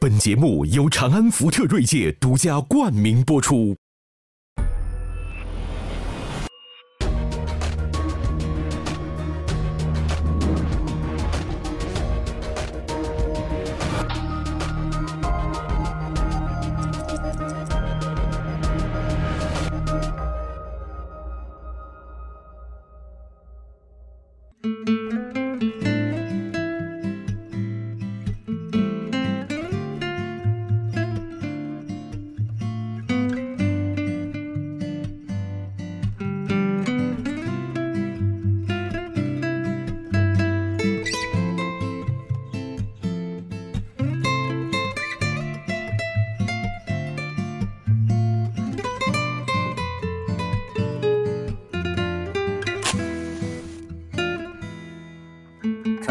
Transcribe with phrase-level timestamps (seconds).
[0.00, 3.79] 本节目由长安福特锐界独家冠名播出。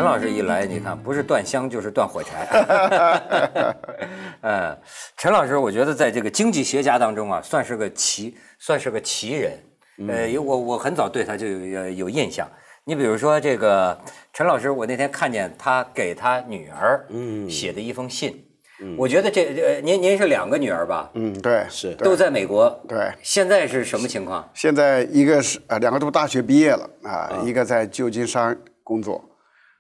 [0.10, 3.76] 老师一来，你看不是断香就是断火柴。
[4.42, 4.76] 嗯，
[5.16, 9.54] 陈老师，我觉得在这个经济学家当中啊，算是个奇，算是个奇人。
[10.08, 12.48] 呃，我我很早对他就有有印象。
[12.86, 13.96] 你比如说这个
[14.34, 17.06] 陈老师，我那天看见他给他女儿
[17.48, 18.44] 写的一封信，
[18.98, 21.12] 我觉得这呃，您您是两个女儿吧？
[21.14, 22.68] 嗯，对，是都在美国。
[22.88, 24.50] 对，现在是什么情况？
[24.56, 29.24] 现在一个是呃，两个都大学毕业了啊，一个在旧金山工作，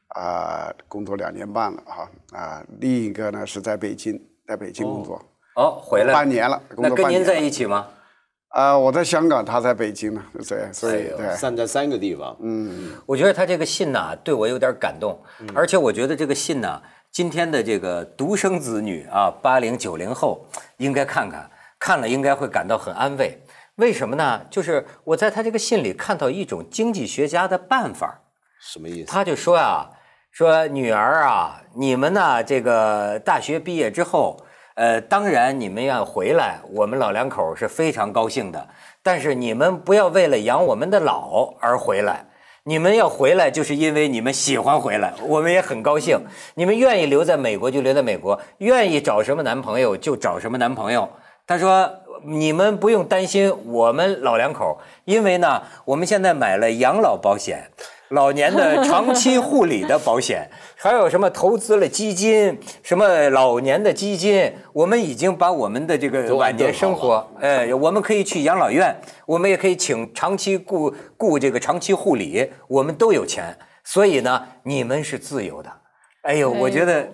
[0.09, 5.21] 啊，工作两年半了哈啊，另一个呢是在北京，在北京工作，
[5.55, 7.87] 哦，回来半年了，工那跟您在一起吗？
[8.49, 15.19] 啊，我在香港，他在北京呢，对，所以对，散在三个地方，嗯，我觉得他这个信呐、对我有点感动，
[15.53, 20.43] 而且我觉得这个信呐、今天的这个独生子女啊，八零九零后
[20.77, 23.39] 应该看看，看了应该会感到很安慰。
[23.75, 24.41] 为什么呢？
[24.49, 28.19] 就是我在他这个信里看到一种经济学家的办法，
[28.59, 29.11] 什么意思？
[29.11, 29.87] 他就说啊，
[30.31, 34.37] 说女儿啊，你们呢这个大学毕业之后，
[34.75, 38.67] 呃，当然你们要回来，我们老两口是非常高兴的。
[39.03, 42.25] 但是你们不要为了养我们的老而回来，
[42.63, 46.19] 你们要回来就是因为你们喜欢回来，我们也很高兴。
[46.55, 51.09] 你们愿意留在美国就留在美国，愿意找什么男朋友就找什么男朋友。
[51.47, 51.91] 他说
[52.23, 57.71] ：“你们不用担心我们老两口，因为呢，我们现在买了养老保险。”
[58.09, 75.71] 老年的长期护理的保险， 还有什么投资了基金，什么老年的基金，我们已经把我们的这个晚年生活，哎，我们可以去养老院，我们也可以请长期雇雇这个长期护理，我们都有钱，所以呢，你们是自由的。
[76.23, 77.07] 哎呦，我觉得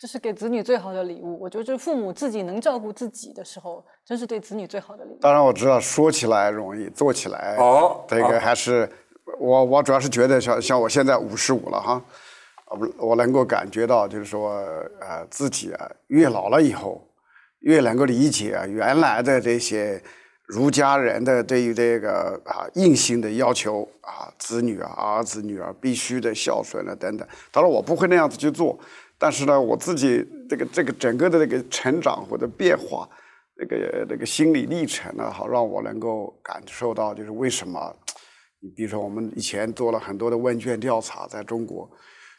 [0.00, 1.38] 这是给子女最好的礼物。
[1.40, 5.18] 我觉得，就是父母自己能照顾自己的时候，真是对子女最好的礼物。
[5.20, 8.90] 当然我知道说起来容易，做起来哦这个还是
[9.38, 12.02] 我我主要是觉得像像我现在五十五了哈，
[12.66, 14.54] 我我能够感觉到就是说
[15.00, 17.06] 呃自己啊越老了以后，
[17.60, 20.02] 越能够理解啊原来的这些
[20.46, 27.26] 儒家人的对于这个啊硬性的要求啊子女啊儿子女儿必须的孝顺啊等等。
[27.50, 28.78] 当然我不会那样子去做，
[29.18, 33.08] 但是呢我自己这个这个整个的这个成长或者变化。
[33.54, 37.94] 这个这个心理历程呢，好让我能够感受到，就是为什么，
[38.62, 41.90] 你比如说我们以前做了很多的问卷调查，在中国，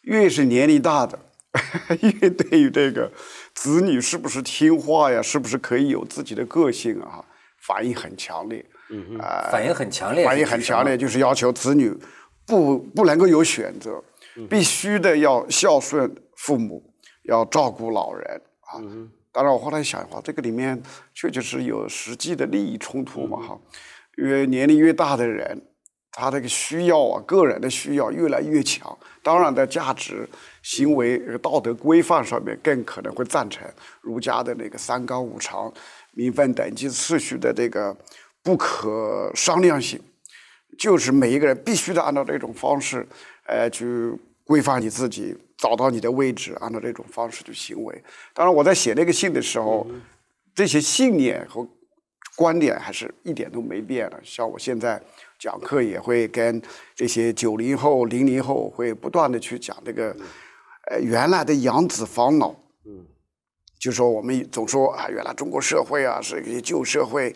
[0.04, 1.20] 越是年龄大的，
[2.02, 3.12] 越对于这个
[3.54, 7.24] 子女是不是听话呀，是不是可以有自己的个性啊，
[7.68, 8.66] 反应很强烈。
[8.90, 11.92] 嗯啊、反应很强烈，反应很强烈，就是要求子女
[12.46, 14.02] 不不能够有选择，
[14.50, 18.80] 必须的要孝顺父母，要照顾老人啊。
[19.32, 20.80] 当然，我后来想哈，这个里面
[21.14, 23.60] 确确实有实际的利益冲突嘛哈，
[24.18, 25.60] 因为年龄越大的人，
[26.14, 30.30] 他这个需要啊，个人的需要越来越强，当然在价值、
[30.62, 33.68] 行为、呃道德规范上面更可能会赞成
[34.02, 35.74] 儒家的那个三纲五常、
[36.12, 37.96] 名分等级次序的这个
[38.44, 40.00] 不可商量性。
[40.78, 43.08] 就是每一个人必须得按照这种方式，
[43.46, 44.12] 呃，去
[44.44, 48.04] 规范你自己，找到你的位置，按照这种方式去行为。
[48.34, 49.86] 当然，我在写那个信的时候，
[50.56, 51.68] 这些信念和
[52.36, 54.20] 观点还是一点都没变的。
[54.24, 55.00] 像我现在
[55.44, 56.62] 讲课也会跟
[56.96, 60.16] 这些九零后、零零后会不断的去讲这个，
[60.90, 62.52] 呃，原来的养子防老。
[62.86, 63.06] 嗯
[63.78, 67.36] 就说我们总说啊，原来中国社会啊是一个旧社会，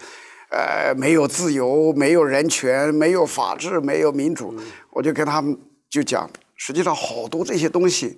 [0.49, 4.57] 呃，没有自由，没有人权，没有法治，没有民主。
[4.91, 5.59] 我就跟他们
[5.89, 8.17] 就讲，实际上好多这些东西，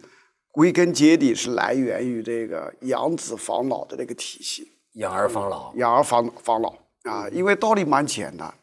[0.51, 6.75] 归根结底是来源于这个养子防老的这个体系，养儿防老，养儿防防老
[7.05, 8.53] 啊，因为道理蛮简单。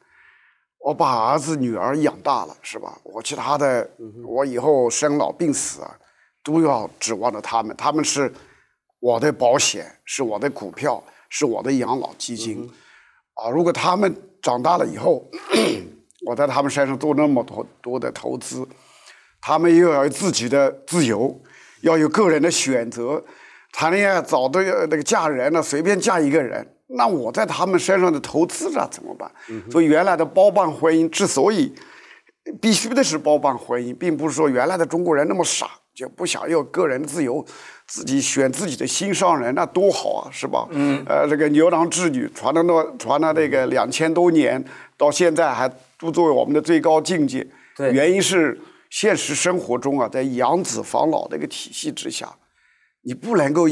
[0.87, 2.97] 我把儿子女儿养大了，是吧？
[3.03, 3.91] 我其他的，
[4.25, 5.93] 我以后生老病死啊，
[6.44, 7.77] 都要指望着他们。
[7.77, 8.33] 他们是
[9.00, 12.71] 我的保险，是我的股票，是我的养老基金，
[13.35, 15.29] 啊，如果他们长大了以后，
[16.25, 18.65] 我在他们身上做那么多多的投资，
[19.41, 21.37] 他们又要有自己的自由，
[21.81, 23.25] 要有个人的选择，
[23.73, 29.31] 谈恋爱找对那个嫁人呢，随便嫁一个人，那我在他们身上的投资啊怎么办？
[29.71, 31.75] 所以原来的包办婚姻之所以
[32.61, 37.44] 必须的是包办婚姻，并不是说原来的中国人那么傻，就不想要个人自由，
[37.88, 40.69] 自己选自己的心上人，那多好啊，是吧？
[40.71, 41.05] 嗯。
[41.09, 44.65] 呃，这个牛郎织女传了那传了那个两千多年，
[44.97, 45.69] 到现在还
[45.99, 47.44] 都作为我们的最高境界。
[47.77, 48.59] 对原因是
[48.91, 52.33] 现实生活中啊，在养子防老的一个体系之下，
[53.03, 53.67] 你不能够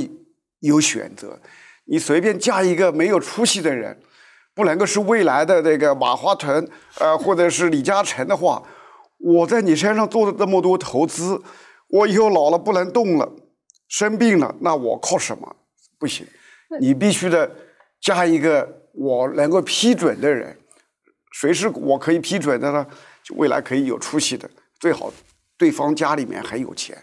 [0.61, 1.41] 有选择，
[1.85, 4.01] 你随便嫁一个没有出息的人，
[4.55, 8.63] 不能够是未来的那个马化腾，呃，或者是李嘉诚的话，
[9.19, 11.41] 我在你身上做了这么多投资，
[11.89, 13.31] 我以后老了不能动了，
[13.89, 15.57] 生病了，那我靠什么？
[15.99, 16.27] 不行，
[16.81, 17.51] 你必须得
[18.01, 20.57] 嫁一个我能够批准的人，
[21.33, 22.87] 谁是我可以批准的呢？
[23.23, 24.49] 就未来可以有出息的，
[24.79, 25.13] 最好
[25.59, 26.97] 对方家里面很有钱。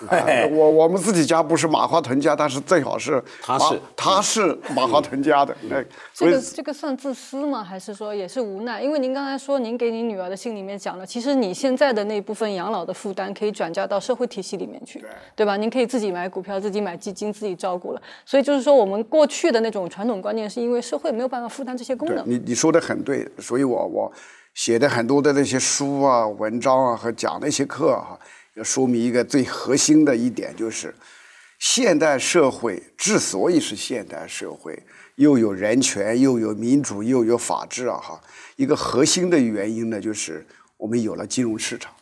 [0.08, 5.84] 哎我我们自己家不是马化腾家，但是最好是他是他是马化腾家的，哎，
[6.14, 7.62] 所以这个这个算自私吗？
[7.64, 8.82] 还是说也是无奈？
[8.82, 15.04] 因为您刚才说，您给你女儿的信里面讲了，其实你现在的那部分养老的负担可以转嫁到社会体系里面去，
[15.34, 15.56] 对吧？
[15.56, 18.02] 您可以自己买股票，自己买基金，自己照顾了。
[18.24, 22.22] 所以就是说，我们过去的那种传统观念，是因为社会没有办法负担这些功能。
[22.28, 24.12] 你你说的很对，所以我我
[24.54, 30.94] 写的很多的那些书啊、文章啊和讲那些课啊，要说明一个最核心的一点，就是
[31.58, 34.82] 现代社会之所以是现代社会，
[35.16, 38.20] 又有人权，又有民主，又有法治啊，哈，
[38.56, 40.46] 一个核心的原因呢，就是
[40.76, 41.92] 我们有了金融市场，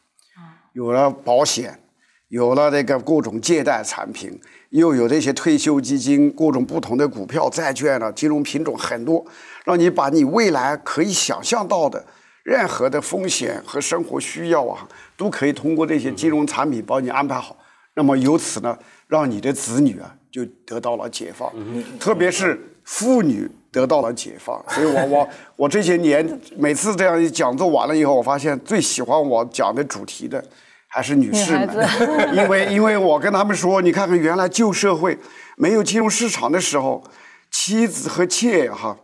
[0.73, 1.81] 有了保险，
[2.29, 4.39] 有了这个各种借贷产品，
[4.71, 9.25] 又有这些退休基金、各种不同的股票、债券了，金融品种很多，
[9.65, 12.05] 让你把你未来可以想象到的
[12.47, 17.57] 任何的风险和生活需要啊，都可以通过这些金融产品帮你安排好。
[17.95, 18.79] 那么由此呢，
[19.09, 21.53] 让你的子女啊就得到了解放，
[21.99, 24.65] 特别是妇女得到了解放。
[24.69, 30.41] 所以我我我这些年每次这样一讲座完了以后，我发现最喜欢我讲的主题的
[30.87, 31.69] 还是女士们，
[32.33, 35.19] 因为因为我跟他们说，你看看原来旧社会
[35.57, 37.03] 没有金融市场的时候，
[37.51, 39.01] 妻子和妾哈，切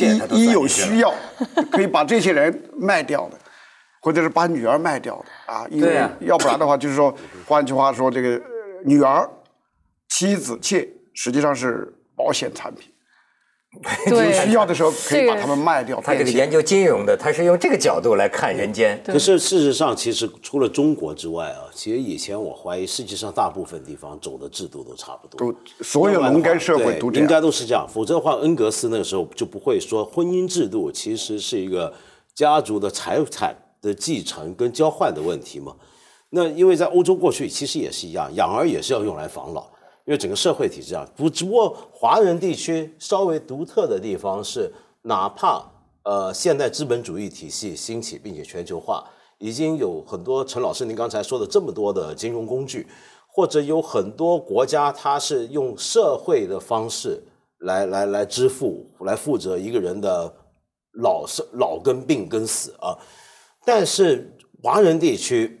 [0.00, 1.14] 一一有需要，
[1.70, 3.38] 可以把这些人卖掉的，
[4.00, 7.14] 或者是把女儿卖掉的啊，因为要不然的话，就是说，
[7.46, 8.42] 换句话说，这个呃
[8.84, 9.28] 女儿、
[10.08, 12.91] 妻子、妾实际上是保险产品，有
[14.06, 16.00] 对，需要的时候可以把这个它们卖掉。
[16.00, 19.02] 他这个研究金融的，他是用这个角度来看人间。
[19.04, 25.50] 可是事实上，其实除了中国之外啊，其实以前我怀疑世界上大部分地方走的制度都差不多。
[25.50, 27.40] 都所有农耕社会都应该。
[27.40, 31.92] 都是这样，否则的话，恩格斯那个时候就不会说婚姻制度其实是一个
[32.34, 35.74] 家族的财产的继承跟交换的问题嘛。
[36.30, 39.66] 那因为在欧洲过去其实也是一样，养儿也是要用来防老，
[40.04, 41.08] 因为整个社会体制啊。
[41.16, 44.72] 不，只不过华人地区稍微独特的地方是，
[45.02, 45.64] 哪怕
[46.04, 49.04] 呃现代资本主义体系兴起并且全球化，
[49.38, 52.86] 已经有很多陈老师您刚才说的这么多的金融工具，
[53.28, 57.22] 或者有很多国家它是用社会的方式
[57.60, 60.32] 来来来支付，来负责一个人的
[61.00, 62.98] 老生老跟病跟死啊。
[63.64, 65.60] 但是华人地区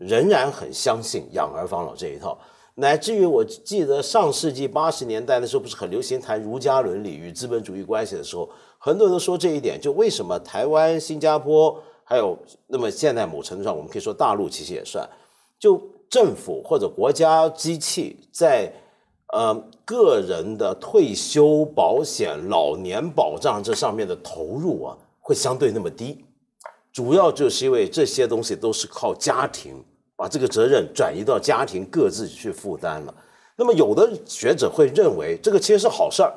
[0.00, 2.38] 仍然很相信养儿防老这一套，
[2.76, 15.08] 乃至于我记得上世纪八十年代的时候，不是很流行谈儒家伦理与资本主义关系的时候，很多人都说这一点，就为什么台湾、新加坡，还有那么现在某程度上我们可以说大陆其实也算，
[15.58, 18.72] 就政府或者国家机器在
[19.32, 19.54] 呃
[19.84, 26.24] 个人的退休保险、老年保障这上面的投入啊，会相对那么低。
[26.92, 29.84] 主要就是因为这些东西都是靠家庭
[30.24, 33.14] 把这个责任转移到家庭各自去负担了。
[33.56, 36.32] 那么有的学者会认为这个其实是好事儿，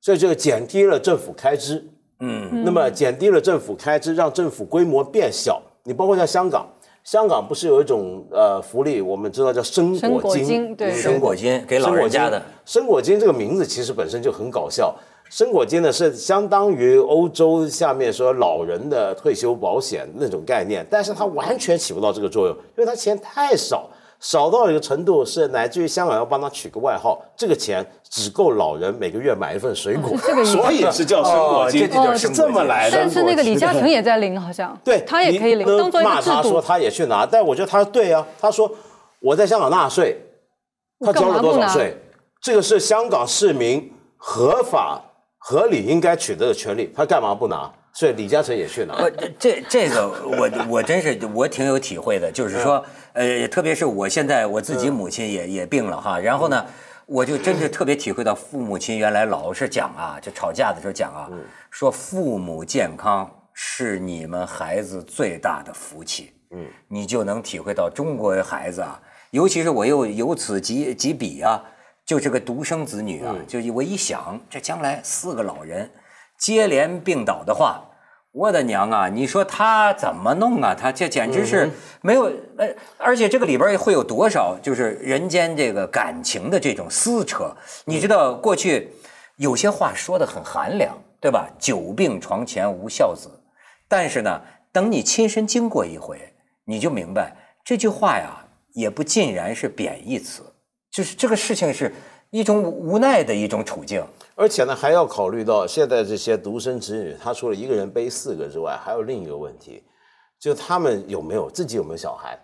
[0.00, 1.84] 所以这个减低了政府开支。
[2.20, 5.60] 嗯，那么减低了政府开支，让政府规模变小。
[5.82, 6.66] 你包括像香港，
[7.04, 14.96] 香港不是有一种呃福利，我们知道叫生生果金对生果金给老人家的，生果金这个名字其实本身就很搞笑。
[15.30, 32.96] 生果金呢是相当于欧洲下面说老人的退休保险那种概念，但是它完全起不到这个作用，因为它钱太少，少到一个程度是乃至于香港要帮他取个外号，这个钱只够老人每个月买一份水果，这个所以是叫生果金，哦这就是这么来的。
[32.96, 36.60] 但是那个李嘉诚也在领，好像对，他也可以领，你当做一个制骂他说。
[36.60, 38.68] 他也去拿，但我觉得他对啊，他说
[39.20, 40.20] 我在香港纳税，
[40.98, 41.96] 他交了多少税？
[42.42, 45.00] 这个是香港市民合法
[45.40, 47.68] 合理应该取得的权利，他干嘛不拿？
[47.92, 48.94] 所以李嘉诚也去拿。
[48.94, 56.64] 我这这个我我真是我挺有体会的，就是说，呃，特别是我现在我自己母亲也也病了哈，然后呢，
[57.06, 61.28] 我就真是特别体会到父母亲原来老是讲啊，就吵架的时候讲啊，
[61.68, 69.00] 说父母健康是你们孩子最大的福气，嗯，你就能体会到中国孩子啊，
[69.32, 71.60] 尤其是我又由此及及彼啊，
[72.10, 75.88] 就这个独生子女啊，就我一想，这将来四个老人。
[76.36, 77.84] 接连病倒的话，
[78.32, 79.08] 我的娘啊！
[79.08, 80.74] 你说他怎么弄啊？
[80.74, 81.70] 他这简直是
[82.02, 82.24] 没有
[82.58, 82.66] 呃，
[82.98, 87.54] 而且这个里边会有多少就是人间这个感情的这种撕扯？
[87.84, 88.90] 你知道过去
[89.36, 91.48] 有些话说的很寒凉，对吧？
[91.60, 93.30] 久病床前无孝子，
[93.86, 94.40] 但是呢，
[94.72, 96.18] 等你亲身经过一回，
[96.64, 100.42] 你就明白这句话呀，也不尽然是贬义词，
[100.90, 101.92] 就是这个事情是
[102.30, 104.04] 一种无奈的一种处境。
[104.34, 109.82] 而且呢，还要考虑到现在这些独生子女，他除了一个人背四个之外，还有另一个问题，
[110.38, 112.38] 就他们有没有自己有没有小孩？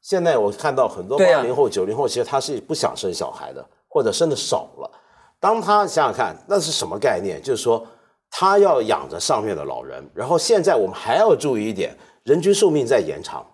[0.00, 4.90] 现在我看到很多八零后、九零后，其实他是不想生小孩的，或者生的少了。
[5.38, 7.42] 当他想想看，那是什么概念？
[7.42, 7.86] 就是说
[8.30, 13.44] 他要养着上面的老人，然后现在我们还要注意一点，人均寿命在延长，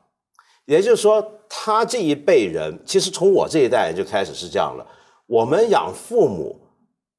[0.66, 4.86] 也就是说，他这一辈人，其实从我这一代就开始是这样了，
[5.26, 6.60] 我们养父母。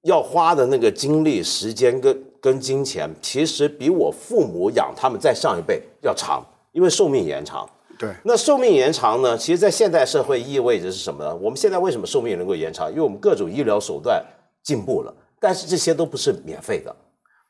[0.05, 7.67] 要花的那个精力、时间跟跟金钱，其实比我父母养他们再上一辈要长，因为寿命延长。
[7.97, 9.35] 对，那寿命延长呢？
[9.35, 11.35] 其实，在现代社会意味着是什么呢？
[11.37, 12.87] 我们现在为什么寿命能够延长？
[12.91, 14.23] 因为我们各种医疗手段
[14.61, 16.95] 进步了，但是这些都不是免费的。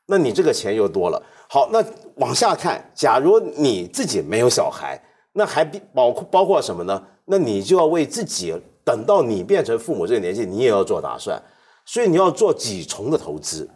[0.06, 1.22] 那你这个钱又多了。
[1.50, 1.84] 好，那
[2.14, 4.98] 往下看，假如你自己没有小孩，
[5.36, 7.02] 那还包括包括什么呢？
[7.26, 11.40] 那你就要为自己，等到你变成父母这个年纪，你也要做打算。
[11.84, 13.68] 所以你要做几重的投资，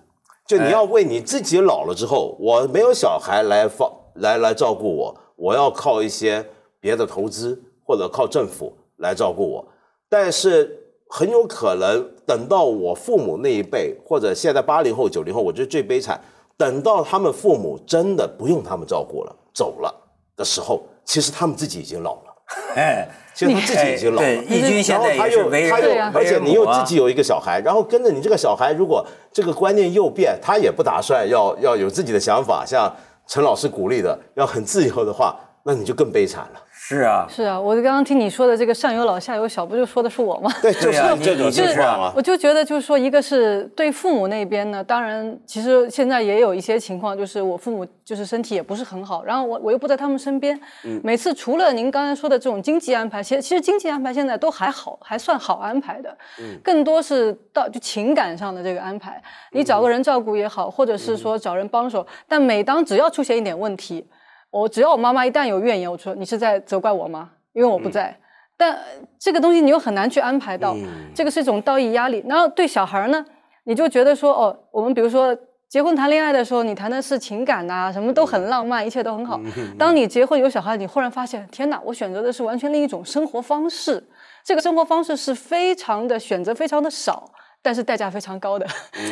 [0.47, 6.45] 就你要为你自己老了之后，我没有小孩来放来来照顾我，我要靠一些
[6.81, 9.65] 别的投资或者靠政府来照顾我。
[10.09, 10.77] 但是
[11.09, 16.21] 很有可能等到我父母那一辈，或者现在八零后、九零后，我觉得最悲惨，
[16.57, 19.95] 等到他们父母真的不用他们照顾了，走了
[20.37, 22.35] 的时候，其实他们自己已经老了。
[22.77, 23.09] 哎。
[23.33, 32.95] 其实他自己已经老了，义军现在也是为人，而且你又自己有一个小孩，然后跟着你这个小孩，如果这个观念又变，他也不打算要要有自己的想法，像
[33.27, 36.61] 陈老师鼓励的，要很自由的话，那你就更悲惨了。
[36.91, 40.53] 是啊，是啊，我刚刚听你说的这个上有老下有小，不就说的是我吗？
[40.61, 42.13] 对，就是这种情况啊。
[42.17, 50.61] 我就觉得就是说，一个是对父母那边呢，当然其实现在也有一些情况，就是我父母就是身体也不是很好，然后我我又不在他们身边，
[51.05, 64.05] 每次除了您刚才说的这种经济安排，其实其实经济安排现在都还好，还算好安排的，嗯更多是到就情感上的这个安排，你找个人照顾也好，或者是说找人帮手，但每当只要出现一点问题。
[64.51, 67.31] 我只要我妈妈一旦有怨言，我说你是在责怪我吗？
[67.53, 68.17] 因为我不在。
[68.57, 68.79] 但
[69.19, 70.77] 这个东西你又很难去安排到，
[71.15, 72.23] 这个是一种道义压力。
[72.29, 73.25] 然后对小孩呢，
[73.65, 75.35] 你就觉得说哦，我们比如说
[75.69, 79.41] 结婚谈恋爱的时候，你谈的是情感呐，什么都很浪漫，一切都很好。
[79.79, 84.07] 当你结婚有小孩，你忽然发现，天哪，我选择的是完全另一种生活方式。
[84.45, 87.31] 这个生活方式是非常的选择，非常的少。
[87.63, 88.67] 但是代价非常高的，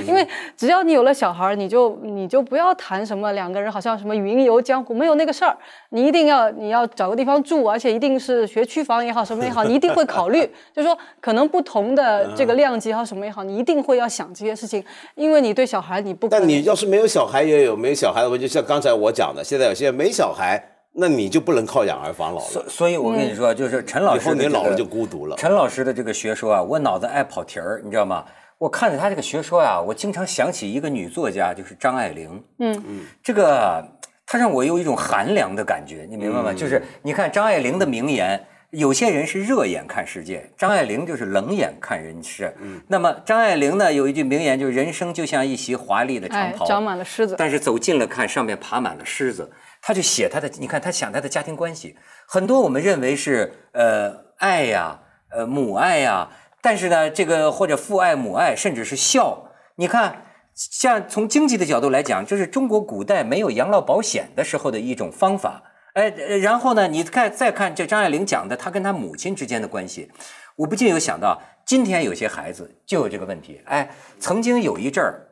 [0.06, 0.26] 因为
[0.56, 5.54] 只要你有了小孩，你就你就不要谈什么两个人好像什么云游江湖，没有那个事儿。
[5.90, 10.40] 你一定要你要找个地方住，而且一定是学区房也好，什么也好，你一定会考虑。
[10.74, 14.82] 就是说，可能不同的这个量级也好，什么也好，你一定会要想这些事情，
[15.14, 16.26] 因为你对小孩你不。
[16.28, 22.46] 但你要是没有小孩，也有没有小孩的问题，就像刚才我讲的，现在有些没小孩，那你就不能靠养儿防老了。
[22.46, 25.36] 所所以，我跟你说，就是陈老师，以后你老了就孤独了。
[25.36, 28.24] 陈老师的这个学说啊，我脑子爱跑题儿，你知道吗？
[28.58, 32.42] 我看着他这个学说啊，我经常想起一个女作家，就是张爱玲。
[32.58, 33.84] 嗯嗯，这个
[34.26, 36.52] 她让我有一种寒凉的感觉，你明白吗？
[36.52, 42.52] 就是你看张爱玲的名言，有些人是热眼看世界，张爱玲就是冷眼看人世。
[42.60, 49.48] 嗯，那么张爱玲呢，有一句名言，就是人生就像一袭华丽的长袍，长满了虱子，但是走近了看，上面爬满了虱子。
[49.80, 56.30] 他就写他的，你看他想他的家庭关系，很多我们认为是呃爱呀，呃母爱呀。
[56.60, 65.62] 但是呢，这个或者父爱母爱，甚至是孝，你看，像从经济的角度来讲，这是中国古代没有养老保险的时候的一种方法。
[65.94, 70.10] 哎，然后呢，你看再看这张爱玲讲的他跟他母亲之间的关系，
[70.56, 73.62] 我不禁有想到，今天有些孩子就有这个问题。
[73.64, 75.28] 哎，曾经有一阵儿，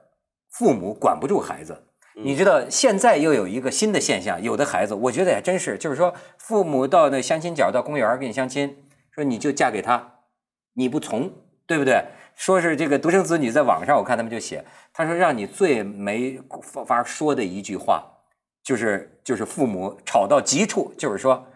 [0.50, 1.82] 父母管不住孩子，
[2.22, 8.74] 你知道，现在又有一个新的现象，有的孩子，我觉得也真是，就是说，父母到那相亲角到公园给你相亲，
[9.10, 10.14] 说你就嫁给他。
[10.74, 11.30] 你不从，
[11.66, 12.02] 对不对？
[12.34, 16.40] 说是这个独生子女，在网上我看他们就写，他说让你最没
[16.86, 18.02] 法说的一句话，
[18.62, 21.46] 就是就是父母吵到极处，就是说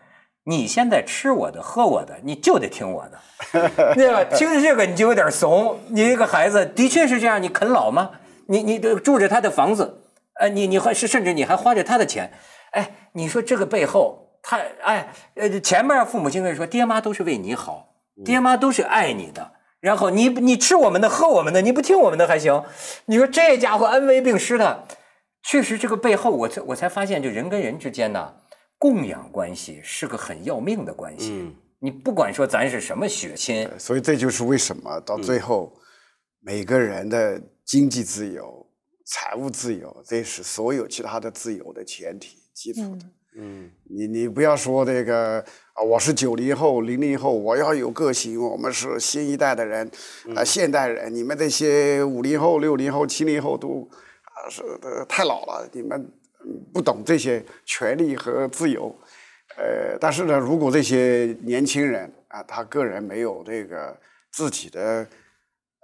[0.45, 4.25] 你现在吃我的喝我的，你就得听我的， 对吧？
[4.25, 5.79] 听着这个你就有点怂。
[5.89, 8.11] 你这个孩子的确是这样，你啃老吗？
[8.47, 10.00] 你你住着他的房子，
[10.41, 12.33] 呃，你你还是甚至你还花着他的钱，
[12.73, 17.95] 哎，你说这个背后，他哎呃前面父母亲跟你说，爹妈都是为你好，
[18.25, 19.53] 爹妈都是爱你的。
[19.81, 22.63] 然后你你吃我们的喝我们的，你不听我们的还行。
[23.07, 24.87] 你说这家伙恩威并施的，
[25.43, 28.35] 确实这个背后我才我才发现，就人跟人之间呢，
[28.79, 31.31] 供养关系是个很要命的关系。
[31.33, 35.73] 嗯，你不管说咱是什么血亲，所以这就是为什么到最后，
[36.43, 38.60] 每个人的经济自由、
[39.11, 43.05] 财务自由，这是所有其他的自由的前提基础的。
[43.37, 48.41] 嗯，你你不要说这个啊，我是九零后、零零后，我要有个性。
[48.41, 49.91] 我们是新一代的人，
[50.37, 51.13] 啊，现代人。
[51.13, 53.89] 你们这些五零后、六零后、七零后都
[54.23, 54.63] 啊是
[55.09, 56.09] 太老了，你们
[56.73, 58.97] 不懂这些权利和自由。
[59.57, 63.97] 呃，但是呢，如果这些年轻人啊，他个人没有这个
[64.31, 65.07] 自己的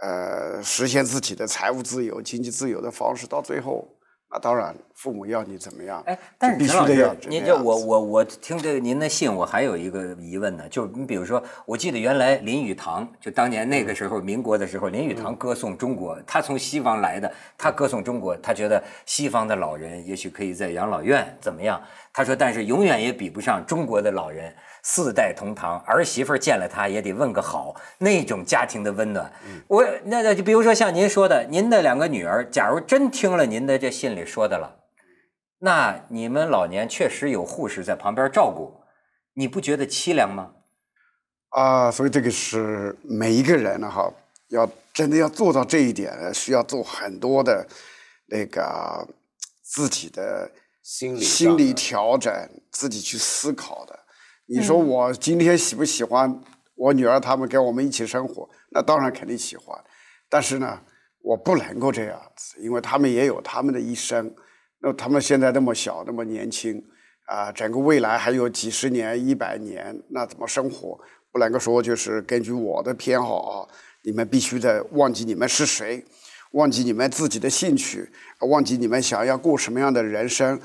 [0.02, 3.88] 呃实现自己的财务自由、经济自由的方式，到最后。
[4.28, 6.02] 那当然，父母要你怎么样？
[6.04, 7.14] 哎，但是必须得要。
[7.28, 21.80] 您这我我我听这个您的信，我还有一个疑问呢，就是你比如说，我记得原来林语堂就当年那个时候民国的时候，林语堂歌颂中国，他从西方来的，他歌颂中国，他觉得西方的老人也许可以在养老院怎么样？
[22.12, 24.52] 他说，但是永远也比不上中国的老人。
[24.88, 29.28] 四代同堂，儿媳妇见了他也得问个好，那种家庭的温暖。
[29.66, 34.85] 我那那就比如说像您说的，您的两个女儿，假如真听了您的这信里说的了，
[35.59, 38.83] 那你们老年确实有护士在旁边照顾，
[39.35, 40.52] 你不觉得凄凉吗？
[41.50, 44.12] 啊，所以这个是每一个人呢，哈，
[44.49, 47.66] 要真的要做到这一点，需要做很多的
[48.27, 49.09] 那个
[49.62, 50.50] 自己的
[50.83, 52.33] 心理心理调整，
[52.70, 53.98] 自己去思考的。
[54.46, 56.40] 你说我今天喜不喜欢
[56.74, 58.48] 我女儿他们跟我们一起生活？
[58.70, 59.83] 那当然肯定喜欢，
[60.29, 60.83] 但是呢，
[61.26, 64.32] 我不能够这样子，因为他们也有他们的一生。
[64.78, 66.80] 那他们现在那么小，那么年轻，
[67.24, 70.96] 啊，整个未来还有几十年、一百年，那怎么生活？
[71.32, 73.68] 不能够说就是根据我的偏好啊，
[74.04, 76.04] 你们必须得忘记你们是谁，
[76.52, 78.08] 忘记你们自己的兴趣，
[78.48, 80.60] 忘记你们想要过什么样的人生。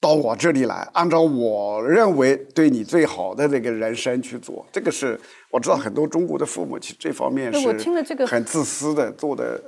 [0.00, 5.18] 到我这里来，按照我认为对你最好的那个人生去做，这个是
[5.50, 9.60] 我知道很多中国的父母其实这方面是很自私的，做的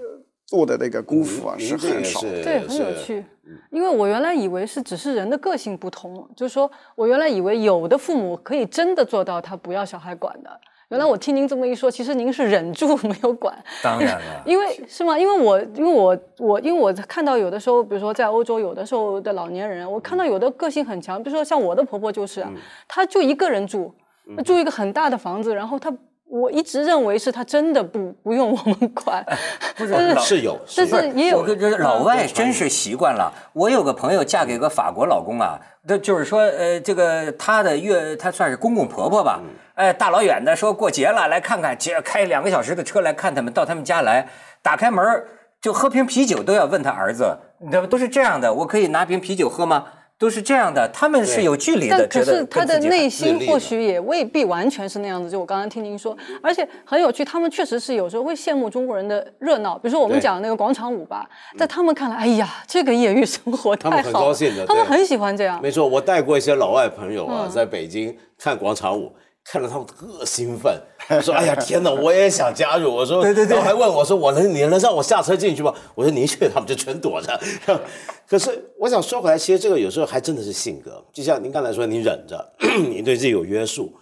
[0.50, 2.42] 做的那个功夫啊是很少的。
[2.42, 3.24] 对，很有趣。
[3.70, 10.50] 因为我原来以为是只是人的个性不同，就是说我原来以为有的父母可以真的做到他不要小孩管的。
[10.88, 13.56] 原来我听您这么一说，其实您是忍住没有管。
[13.80, 15.16] 当然了， 因为是吗？
[15.16, 22.44] 因为我因为我我因为我看到有的时候，比如说在欧洲，有的时候的老年人，我看到有的个性很强，比如说像我的婆婆就是，
[22.88, 23.94] 她就一个人住，
[24.44, 25.96] 住一个很大的房子，然后她。
[26.30, 29.24] 我一直认为是他真的不不用我们管，
[29.76, 31.38] 不是是有，但是也有。
[31.38, 33.32] 我跟这老外真是习惯了。
[33.52, 39.40] 我有个朋友嫁给个法国老公啊，这就是说，呃，这个他的岳，他算是公公婆婆吧，
[39.74, 44.28] 哎，大老远的说过节了来看看，节开两个小时的车来看他们，到他们家来，
[44.62, 45.04] 打开门
[45.60, 49.86] 就喝瓶啤酒都要问他儿子，你知道都是这样的，我可以拿瓶啤酒喝吗？
[50.20, 55.30] 都是这样的，他们是有距离的，但可是他的内心或许也未必完全是那样子。
[55.30, 59.78] 就我刚刚听您说，而且很有趣，他们确实是有时候会羡慕中国人的热闹。
[59.78, 65.59] 比如说我们讲那个广场舞吧，在他们看来，哎呀，这个业余生活太好，他们很高兴的，他们很喜欢这样。
[65.62, 69.11] 没错，我带过一些老外朋友啊，在北京看广场舞。
[69.44, 70.81] 看着他们特兴奋，
[71.22, 77.40] 说：“哎呀，天哪，我也想加入。”我说：“对对对。”还问我说：“我能，你能让我下车进去吗？”我说：“您去。”他们就全躲着。
[78.29, 81.05] 可是我想说回来，其实这个有时候还真的是性格。
[81.12, 82.53] 就像您刚才说，你忍着，
[82.88, 83.92] 你对自己有约束。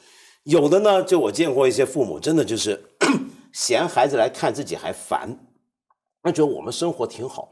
[0.42, 2.90] 有的呢，就我见过一些父母，真的就是
[3.54, 5.38] 嫌孩子来看自己还烦，
[6.22, 7.48] 他觉得我们生活挺好。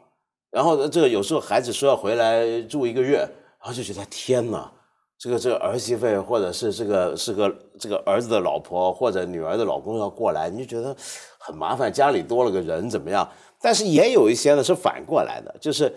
[0.50, 4.72] 然后这个有时候孩子说要回来住一个月，然后就觉得天哪。
[5.18, 10.94] 这个这个儿媳妇或者是这个是个这个儿子的老婆或者女儿的老公要过来，你就觉得
[11.38, 13.26] 很麻烦，家里多了个人怎么样？
[13.60, 15.90] 但是也有一些呢是反过来的，就是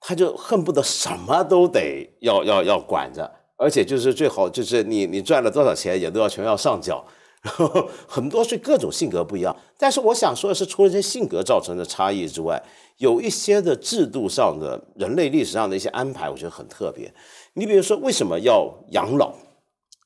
[0.00, 7.04] 他就恨不得什么都得要要要管着，而且就是最好就是你你赚了多少钱也都要全要上缴，
[7.42, 9.54] 然后很多是各种性格不一样。
[9.76, 12.62] 但是我想说的是，除了这些性格造成的差异之外，
[12.98, 17.12] 有一些的制度上的人类历史上的一些安排，我觉得很特别。
[17.54, 19.34] 你比如说，为什么要养老？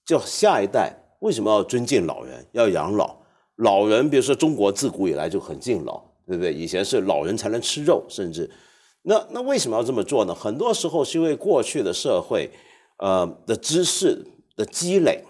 [0.06, 3.16] 叫下一代为什么要尊敬老人、要养老？
[3.56, 6.52] 老人，比如说中国自古以来就很敬老，对不对？
[6.52, 8.50] 以前是老人才能吃肉，甚至
[9.02, 10.34] 那那为什么要这么做呢？
[10.34, 12.50] 很多时候是因为过去的社会，
[12.98, 14.24] 呃的知识
[14.56, 15.24] 的积累，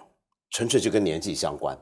[0.51, 1.79] 纯粹就跟年纪相关，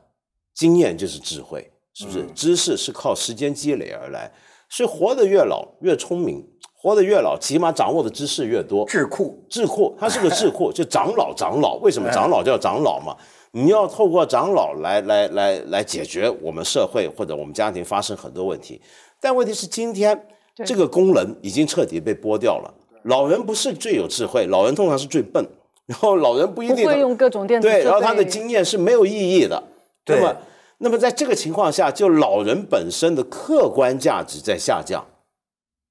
[0.55, 2.25] 经验就是智慧，是不是？
[2.35, 4.31] 知识是靠时间积累而来，
[4.69, 8.87] 所以活得越老越聪明，活得越老，起码掌握的知识越多。
[8.87, 11.75] 智库智库，它是个智库，就长老长老。
[11.83, 13.17] 为什么长老叫长老嘛？
[13.53, 18.81] 你要透过长老来来来来解决我们社会或者我们家庭发生很多问题。
[19.21, 20.27] 但问题是今天
[20.64, 22.75] 这个功能已经彻底被剥掉了。
[23.05, 25.47] 老人不是最有智慧，老人通常是最笨。
[25.87, 29.62] 然后老人不一定不会用各种电子对，设然后他的经验是没有意义的。
[30.05, 30.37] 对那么，
[30.79, 35.05] 那么在这个情况下，就老人本身的客观价值在下降。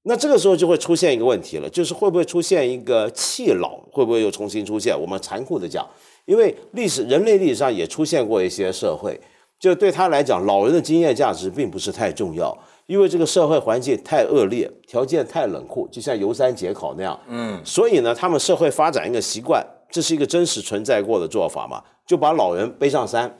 [0.06, 3.78] 那这个时候就会出现一个问题了，就是会不会出现一个弃老？
[3.90, 4.94] 会不会又重新出现？
[5.00, 5.88] 我们残酷的讲，
[6.26, 9.18] 因为历史人类历史上也出现过一些社会，
[9.58, 12.54] 就对他来讲，老人的经验价值并不是太重要，
[12.86, 17.18] 因为这个社会环境太恶劣，条件太冷酷，就像游山解考那样。
[17.26, 23.38] 嗯，所以呢，他们社会发展一个习惯，这是一个真实存在过的做法嘛，就把老人背上山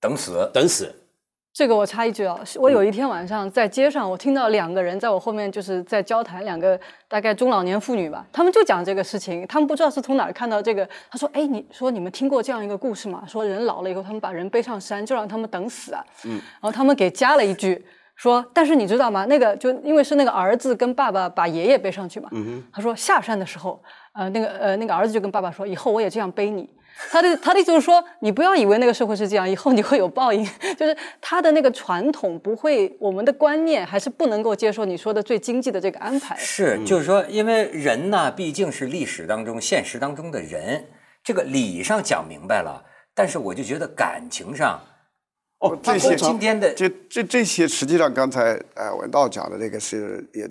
[0.00, 0.50] 等死。
[0.52, 0.94] 等死。
[1.52, 13.24] 这个我插一句啊，我有一天晚上在街上，我听到两个人在我后面就是在交谈，两个大概中老年妇女吧，他们就讲这个事情，他们不知道是从哪儿看到这个，他说：“哎，你说你们听过这样一个故事吗？
[13.26, 17.84] 说人老了以后，他们把人背上山，就让他们等死啊。”嗯，然后他们给加了一句
[18.14, 19.24] 说：“但是你知道吗？
[19.26, 23.82] 那个就因为是那个儿子跟爸爸把爷爷背上去嘛，嗯他说下山的时候，
[24.14, 26.70] 呃，那个呃那个儿子就跟爸爸说，以后我也这样背你。”
[27.10, 30.44] 他的他的意思就是说，你不要以为那个社会是这样，以后你会有报应。
[30.78, 36.36] 就是他的那个传统不会，我们的观念还是不能够接受你说的最经济的这个安排。
[36.36, 40.84] 是，就是说，因为人呢，毕竟是历史当中、现实当中的人，
[41.24, 44.78] 这个理上讲明白了，但是我就觉得感情上，
[45.60, 50.48] 哦，这些今天的这这这些，实际上刚才呃文道讲的这个是也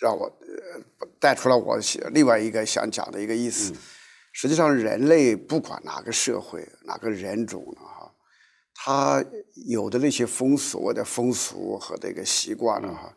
[0.00, 1.76] 让我呃带出了我
[2.12, 3.74] 另外一个想讲的一个意思。
[4.32, 8.12] 实际上，人类不管哪个社会、哪个人种呢，哈，
[8.74, 9.24] 他
[9.66, 13.12] 有的那些风所谓的风俗和这个习惯呢，哈，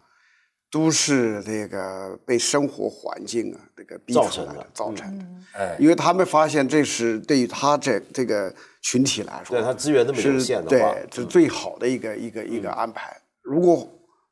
[0.72, 5.26] 都是这个被生活环境啊这个逼造成的出来的，造成的。
[5.54, 13.16] 哎，因为他们发现这是对于他这这个群体来说，对他资源那么有是限的话嗯对，是最好的一个一个一个安排。
[13.44, 13.88] 如果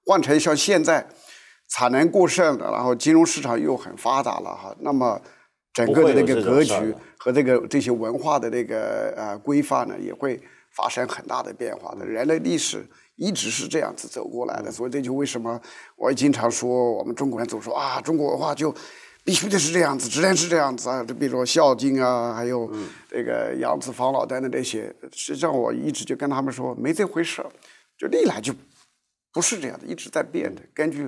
[0.06, 1.08] 换成像现在
[1.70, 5.22] 产能过剩了，然后金融市场又很发达了哈，那么
[5.74, 6.74] 整个的这个格局
[7.18, 12.06] 和这个这些文化的这个呃规范呢，也会发生很大的变化的。
[12.06, 15.60] 人类历史一直是这样子走过来的，所以这就为什么
[15.96, 18.74] 我也经常说，我们中国人总说啊，中国文化就
[19.24, 21.04] 必须得是这样子，只能是这样子啊。
[21.04, 22.70] 就比如说《孝经》啊，还有
[23.10, 27.50] 这个杨子方老等等这些，实际上我一直就跟他们说，没这回事儿，
[27.98, 28.54] 就历来就
[29.32, 30.62] 不是这样的，一直在变的。
[30.74, 31.08] 根据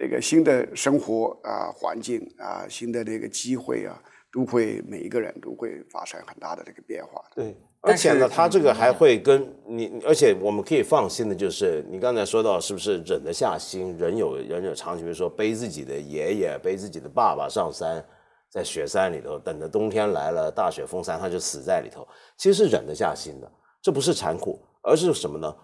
[0.00, 7.22] 这个新的生活啊、环境啊、新的这个机会啊，都会每一个人都会发生很大的这个变化。
[7.34, 18.02] 对，而且呢，他这个还会跟你，而且我们可以放心的就是，你刚才说到是不是忍得下心，人有人有长情，比如说背自己的爷爷、背自己的爸爸上山，
[18.48, 22.08] 在雪山里头等着冬天来了，大雪封山，他就死在里头，
[22.38, 25.54] 其实是忍得下心的，这不是残酷，而是什么呢？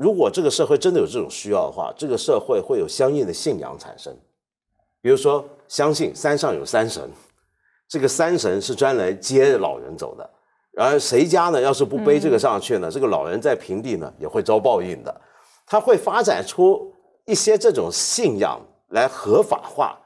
[0.00, 4.16] 如果这个社会真的有这种需要的话，这个社会会有相应的信仰产生，
[5.02, 7.06] 比如说相信山上有山神，
[7.86, 10.30] 这个山神是专来接老人走的。
[10.72, 11.60] 然而谁家呢？
[11.60, 15.20] 要是不背这个上去呢，这个老人在平地呢也会遭报应的。
[15.66, 16.90] 他会发展出
[17.26, 18.58] 一些这种信仰
[18.88, 19.99] 来合法化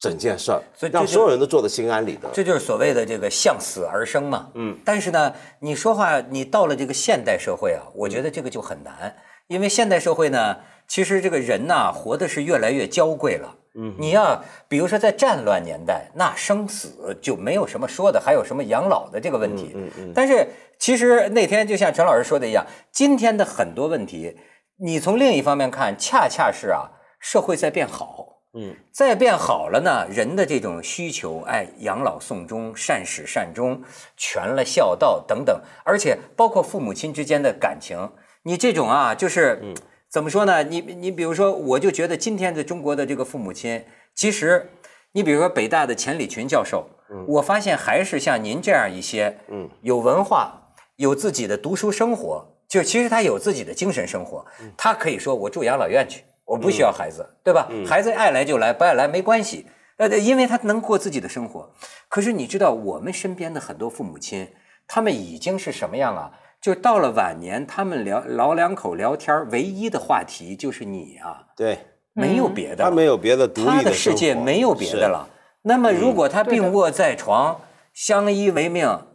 [0.00, 2.28] 整件事儿，让所以让所有人都做得心安理得。
[2.32, 4.48] 这就是所谓的这个向死而生嘛。
[4.54, 9.14] 嗯，但是呢，你说话你到了这个现代社会啊，我觉得这个就很难，
[9.46, 10.56] 因为现代社会呢，
[10.88, 13.54] 其实这个人呐、活的是越来越娇贵了。
[13.74, 19.72] 嗯，你要比如说在战乱年代，那生死就没有什么说的，还有什么养老的这个问题。
[19.74, 20.12] 嗯嗯。
[20.14, 24.34] 但是其实那天就像陈老师说的一样，今天的很多问题，
[24.78, 28.29] 你从另一方面看，恰恰是啊，社会在变好。
[28.52, 33.80] 嗯，再变好了呢，人的这种需求，哎，养老送终、善始善终、
[34.16, 38.10] 全了孝道等等，而且包括父母亲之间的感情，
[38.42, 39.74] 你这种啊，就是、
[40.10, 40.64] 怎么说呢？
[40.64, 43.84] 你你比如说，我就觉得今天的中国的这个父母亲，
[44.16, 44.70] 其实
[45.12, 46.90] 你比如说北大的钱理群教授，
[47.28, 54.44] 我发现还是像您这样一些，嗯，有文化、有自己的读书生活，就其实他有自己的精神生活，
[54.76, 56.24] 他可以说我住养老院去。
[56.50, 57.68] 我不需要孩子，对吧？
[57.86, 59.66] 孩子爱来就来，不爱来没关系。
[59.98, 61.72] 呃，因为他能过自己的生活。
[62.08, 64.48] 可是你知道，我们身边的很多父母亲，
[64.88, 66.32] 他们已经是什么样啊？
[66.60, 71.78] 就到了晚年，他们聊老两口聊天，唯一的话题就是你啊，对，
[72.14, 75.28] 没有别的，他没有别的独立他的世界没有别的了。
[75.62, 77.60] 那么，如果他病卧在床，
[77.94, 79.06] 相依为命，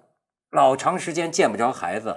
[0.52, 2.16] 老长时间见不着孩子，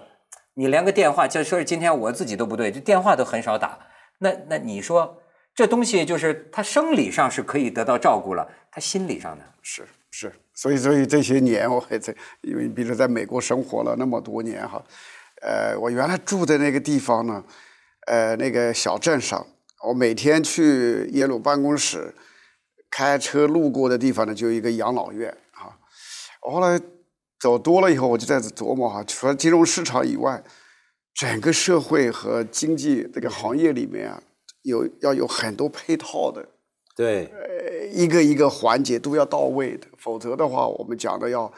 [0.54, 3.80] 你连个电话，就说是今天我自己都不对，这电话都很少打。
[4.18, 5.22] 那那你说
[5.54, 9.44] 这东西就是他生理上是可以得到照顾了，他心理上呢？
[9.62, 14.82] 是是，所以所以这些年我还在，因为比如在美国生活了那么多年哈，
[15.42, 17.44] 呃，我原来住的那个地方呢，
[18.06, 19.46] 呃，那个小镇上，
[19.86, 22.14] 我每天去耶鲁办公室
[22.90, 25.76] 开车路过的地方呢，就一个养老院啊。
[26.40, 26.80] 我后来
[27.38, 30.42] 走多了以后，我就在琢磨哈，除了金融市场以外，
[31.18, 34.22] 整个社会和经济这个行业里面啊，
[34.62, 36.48] 有要有很多配套的。
[36.94, 41.52] 对，呃一个一个环节都要到位的，否则的话，我们讲的要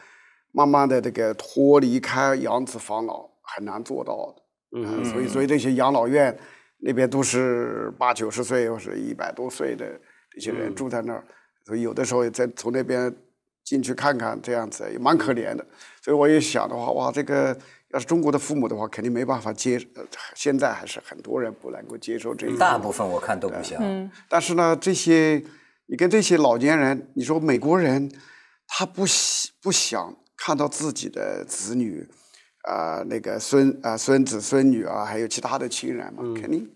[0.53, 4.79] 慢慢的这个脱离开养子防老，很难做到的。
[4.79, 6.35] 嗯，所以所以这些养老院
[6.79, 9.85] 那边都是八九十岁或是一百多岁的
[10.31, 11.23] 这些人住在那儿，
[11.67, 13.15] 所以有的时候在从那边
[13.71, 15.65] 进去看看，这样子也蛮可怜的。
[16.03, 17.57] 所以我也想的话，哇，这个
[17.91, 19.77] 要是中国的父母的话，肯定没办法接。
[19.95, 20.03] 呃
[20.35, 24.11] 现在还是很多人不能够接受这一大部分我看都不行。
[24.29, 25.41] 但是呢，这些
[25.87, 28.11] 你跟这些老年人，你说美国人，
[28.67, 32.09] 他不喜不想看到自己的子女，
[32.63, 36.69] 啊、那个孙啊、孙子孙女啊，还有其他的亲人嘛，肯定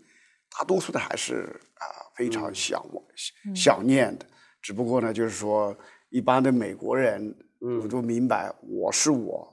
[0.56, 1.82] 大多数的还是啊、
[2.14, 3.04] 非常想我、
[3.52, 4.24] 想念的。
[4.62, 5.76] 只不过呢，就是说
[6.14, 9.52] 一般的美国人，我都明白我是我，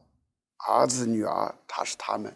[0.70, 2.32] 儿子女儿他是他们，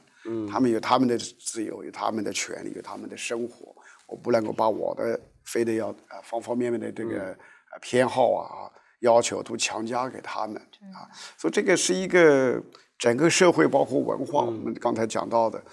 [0.51, 3.75] 他们有他们的自由，有他们的权利，有他们的生活。
[4.07, 7.37] 我不能够把我的非得要呃方方面面的这个
[7.71, 8.65] 呃偏好啊
[9.01, 10.55] 要求都强加给他们
[10.95, 11.05] 啊，
[11.37, 12.59] 所以这个是一个
[12.97, 15.63] 整个社会包括文化，我们刚才讲到的，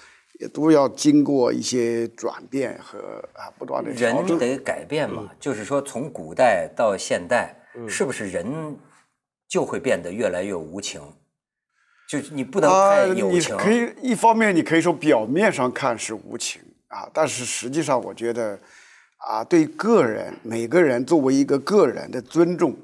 [0.41, 3.91] 也都要经过一些转变和啊不断的。
[3.93, 7.57] 人得改变嘛，就是说从古代到现代，
[7.89, 8.77] 是不是人
[9.49, 11.01] 就会变得越来越无情？
[12.09, 13.55] 就是你不能啊，太有情。
[13.55, 18.59] 你可以一方面你可以说表面上看是无情啊，但是实际上我觉得
[19.17, 22.77] 啊，对个人每个人作为一个个人的尊重，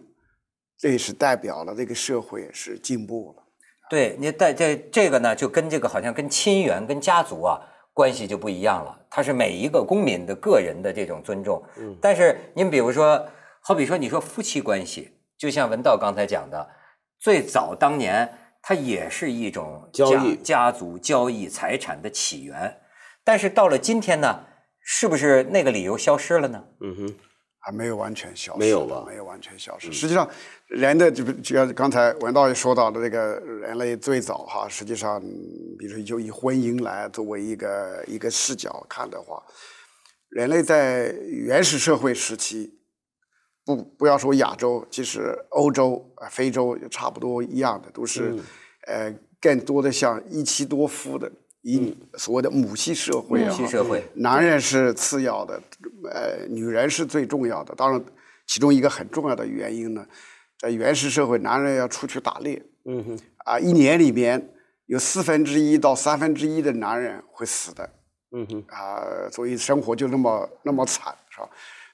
[0.78, 3.42] 这也是代表了这个社会是进步了。
[3.90, 7.60] 对你带这这个呢，就跟这个好像跟亲缘、跟家族啊
[7.92, 8.98] 关系就不一样了。
[9.10, 11.62] 它是每一个公民的个人的这种尊重。
[11.78, 13.26] 嗯，但是您比如说，
[13.68, 16.70] 好比说你说夫妻关系，就像文道刚才讲的，
[17.18, 22.80] 最早当年它也是一种家交易家族交易财产的起源，
[23.22, 24.46] 但是到了今天呢，
[24.80, 26.64] 是不是那个理由消失了呢？
[26.80, 27.14] 嗯哼，
[27.58, 29.92] 还没有完全消失，没有吧没有完全消失。
[29.92, 30.26] 实际上，
[30.68, 35.20] 人的就就像刚才文道也说到的，这个人类最早哈，实际上，
[35.78, 39.42] 比如说就以婚姻来作为一个一个视角看的话，
[40.30, 42.77] 人类在原始社会时期，
[43.68, 48.34] 不不要说亚洲，其实欧洲、啊非洲也差不多一样的，都是、
[48.86, 55.60] 呃更多的像一妻多夫的，以所谓的母系社会啊，母系社会男人是次要的，
[56.10, 57.74] 呃，女人是最重要的。
[57.74, 58.02] 当然，
[58.46, 60.06] 其中一个很重要的原因呢，
[60.58, 64.54] 在原始社会，男人要出去打猎，嗯哼，啊，一年里面
[64.86, 67.90] 有四分之一到三分之一的男人会死的，
[68.32, 71.48] 嗯哼，啊，所以生活就那么那么惨，是吧？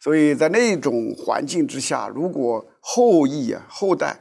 [0.04, 4.20] 所以在那种环境之下，如果后裔啊后代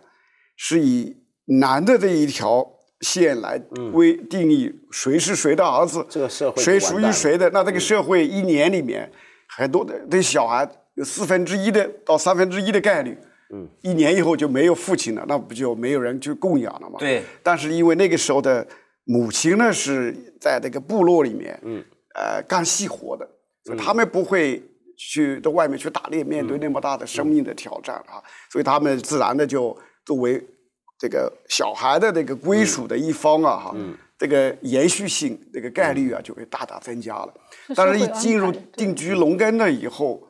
[0.56, 1.17] 是以
[1.60, 2.65] 男的这一条
[3.02, 3.60] 线来
[3.91, 9.12] 规定义谁是谁的儿子，嗯这个社会谁属于谁的，那这个社会一年里面
[9.50, 13.17] 很多的这小孩有四分之一的到三分之一的概率。
[13.54, 16.96] 嗯，一年以后就没有父亲了，那不就没有人去供养了吗？
[16.98, 17.22] 对。
[17.43, 18.65] 但是因为那个时候的
[19.04, 21.84] 母亲呢是在这个部落里面，嗯，
[22.15, 23.30] 呃，干细活的，
[23.65, 24.63] 所以他们不会
[25.12, 30.42] 去到外面去打猎，面对那么大的生命的挑战啊，所以他们自然的就作为
[30.98, 33.76] 这个小孩的这个归属的一方啊，哈，
[34.18, 37.34] 这个延续性这个概率啊就会大大增加了。
[37.76, 40.22] 但是，一进入定居农耕了以后，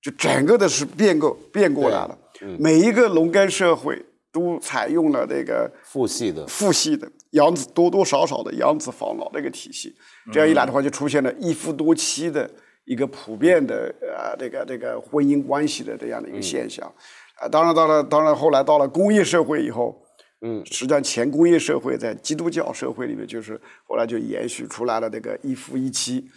[0.00, 2.18] 就整个的是变过变过来了。
[2.58, 9.94] 每一个农耕社会都采用了这个父系的，父系的养子多多少少的养子防老这个体系，
[10.32, 12.50] 这样一来的话，就出现了一夫多妻的
[12.84, 16.86] 一个普遍的呃这个这个婚姻关系的这样的一个现象。
[17.40, 20.00] 啊，当然到了当然后来到了工业社会以后，
[20.42, 26.28] 嗯，实际上前工业社会在基督教社会里面，就是后来就延续出来了这个一夫一妻。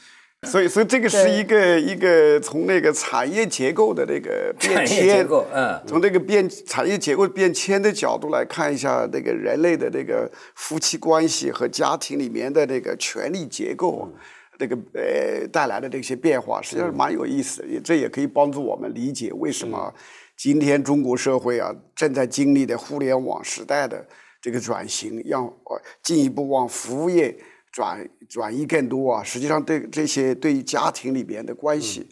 [0.43, 14.11] 所以，所以这个是一个一个从那个产业结构的那个变迁，构嗯从这个变产业结构变迁的角度来看一下那个人类的这个夫妻关系和家庭里面的那个权力结构。
[14.57, 19.93] 那个呃带来的这些变化，实际上是蛮有意思的，也这也可以帮助我们理解为什么
[20.37, 24.05] 今天中国社会啊正在经历的互联网时代的
[24.41, 27.35] 这个转型，让呃进一步往服务业
[27.71, 29.23] 转转移更多啊。
[29.23, 32.09] 实际上对这些对于家庭里边的关系，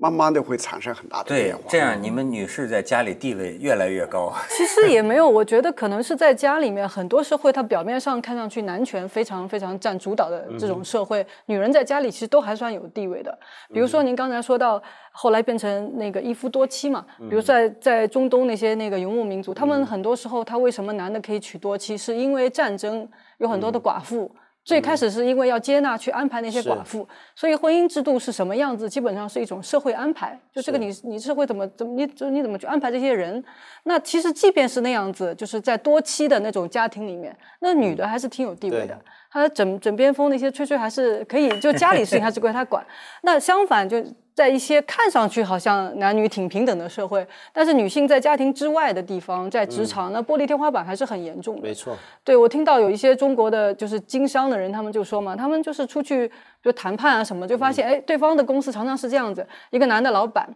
[0.00, 4.32] 慢慢的会产生很大的对变化。，这样你们女士在家里地位越来越高。
[4.48, 13.38] 其实也没有，我觉得可能是在家里面，很多社会它表面上看上去男权非常非常占主导的这种社会，女人在家里其实都还算有地位的。
[13.74, 14.82] 比如说您刚才说到
[15.12, 24.34] 后来变成那个一夫多妻嘛，比如在在中东那些那个游牧民族，他们很多时候他为什么男的可以娶多妻，是因为战争有很多的寡妇。
[24.62, 30.38] 最开始是因为要接纳、去安排那些寡妇，所以婚姻制度是什么样子，基本上是一种社会安排。
[30.52, 33.42] 就这个你你社会怎么怎么你就你怎么去安排这些人？
[33.84, 38.96] 那其实即便是那样子，就是在多妻的那种家庭里面，那女的还是挺有地位的。
[39.30, 42.84] 她枕枕边风那些吹吹还是可以，就家里事情还是归她管。
[43.22, 44.04] 那相反，就
[44.40, 51.60] 在一些看上去好像男女挺平等的社会，但是女性在家庭之外的地方，在职场，那玻璃天花板还是很严重的。
[51.60, 60.48] 没错，对，我听到有一些中国的就是经商的人，他们就说嘛，他们就是出去就谈判啊什么，就发现哎，对方的公司常常是这样子，一个男的老板。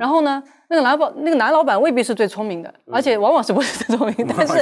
[0.00, 4.60] 然后呢，那个男老那个男老板未必是最聪明的，而且往往是不是最聪明，但是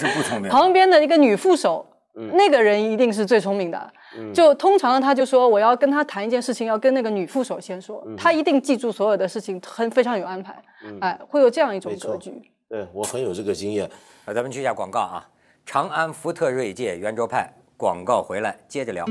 [0.50, 1.84] 旁边的一个女副手，
[2.32, 3.92] 那个人一定是最聪明的。
[4.32, 10.56] 就通常他就说我要跟他谈一件事情，要跟那个女副手先说，他一定记住所有的事情，很非常有安排，
[11.00, 12.32] 哎，会有这样一种格局。
[12.68, 13.88] 对我很有这个经验。
[14.24, 15.28] 啊，咱们去一下广告啊。
[15.64, 19.04] 长安福特锐界圆桌派广告回来接着聊。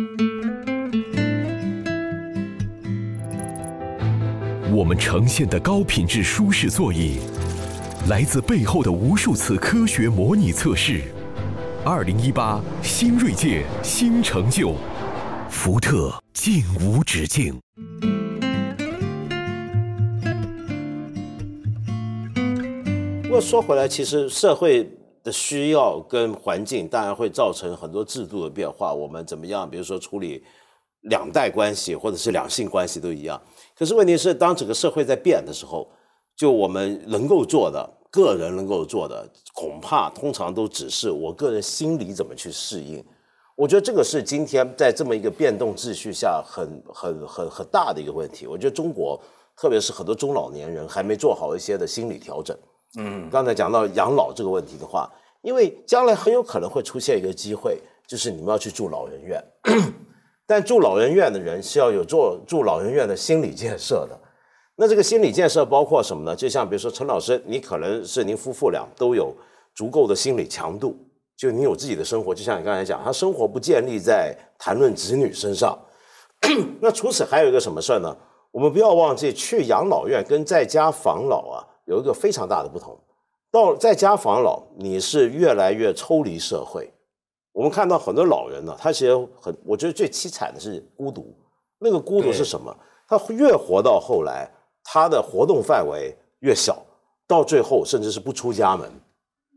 [4.74, 7.20] 我们呈现的高品质舒适座椅，
[8.10, 11.02] 来自背后的无数次科学模拟测试。
[11.88, 14.74] 二零一八新锐界新成就，
[15.52, 17.62] 福特竟无止境。
[23.21, 24.89] 不过说回来，其实社会
[25.24, 28.91] 的需要跟环境当然会造成很多制度的变化。
[28.91, 29.69] 我们怎么样？
[29.69, 30.43] 比如说处理
[31.02, 33.39] 两代关系或者是两性关系都一样。
[33.78, 35.88] 可是问题是，当整个社会在变的时候，
[36.36, 43.04] 就我们能够做的，个人能够做的，恐怕通常都只是我个人心理怎么去适应。
[43.56, 48.46] 我觉得这个是今天在这么一个变动秩序下很很很很大的一个问题。
[48.48, 49.18] 我觉得中国，
[49.56, 52.58] 特别是很多中老年人还没做好一些的心理调整。
[52.98, 55.10] 嗯，刚才讲到养老这个问题的话，
[55.41, 59.41] 因为将来很有可能会出现一个机会，就是你们要去住老人院，
[60.46, 64.20] 但住老人院的人是要有做住老人院的心理建设的。
[64.78, 66.36] 那这个心理建设包括什么呢？
[66.36, 69.34] 就像比如说陈老师，你可能是您夫妇俩都有
[69.74, 70.96] 足够的心理强度，
[71.38, 75.78] 就你有自己的生活，就像你刚才讲，他生活不建立在谈论子女身上。
[76.82, 78.16] 那除此还有一个什么事儿呢？
[78.52, 82.98] 我们不要忘记，去养老院跟在家防老啊有一个非常大的不同。
[83.52, 86.92] 到在家防老，你是越来越抽离社会。
[87.54, 91.34] 我们看到很多老人呢，他其实很，我觉得最凄惨的是孤独。
[91.80, 92.76] 那个孤独是什么？
[93.08, 94.50] 他越活到后来，
[94.86, 96.82] 他的活动范围越小，
[97.28, 98.89] 到最后甚至是不出家门，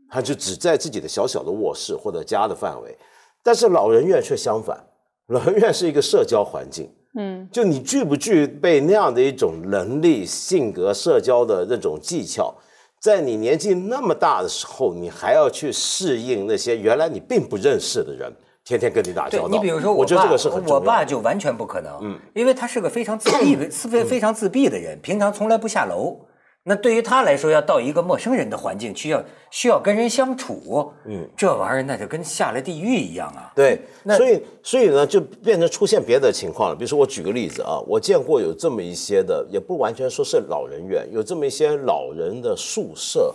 [0.09, 2.97] 他就只在自己的小小的卧室或者家的范围。
[3.43, 4.83] 但是老人院却相反，
[5.27, 6.91] 老人院是一个社交环境。
[7.15, 12.53] 嗯，就你具不具备那样的一种能力、性格、社交的那种技巧，
[12.99, 18.31] 在你年纪那么大的时候，你还要去适应那些原来你并不认识的人，
[18.63, 19.47] 天天跟你打交道。
[19.47, 20.81] 你比如说我爸，我觉得这个是很重要我。
[20.81, 26.19] 爸就完全不可能，嗯，因为他是个非常自闭的、自非非常自闭的人，平常从来不下楼。
[26.63, 33.51] 那对于他来说，要到一个陌生人的环境，需要需要跟人相处，嗯，这玩意儿那就跟下了地狱一样啊。
[33.55, 36.75] 对，那所以所以呢，就变成出现别的情况了。
[36.75, 43.33] 比如说，我举个例子啊，我见过有这么一些的，也不完全说是老人院，有这么一些老人的宿舍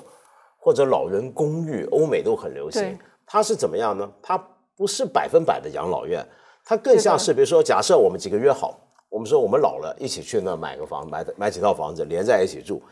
[0.58, 2.98] 或者老人公寓，欧美都很流行对。
[3.26, 4.08] 它是怎么样呢？
[4.22, 4.38] 它
[4.76, 6.26] 不是百分百的养老院，
[6.64, 12.82] 它更像是，比如说，假设我们几个约好，我们说我们老了，一起去那买个房，买买几套房子，连在一起住。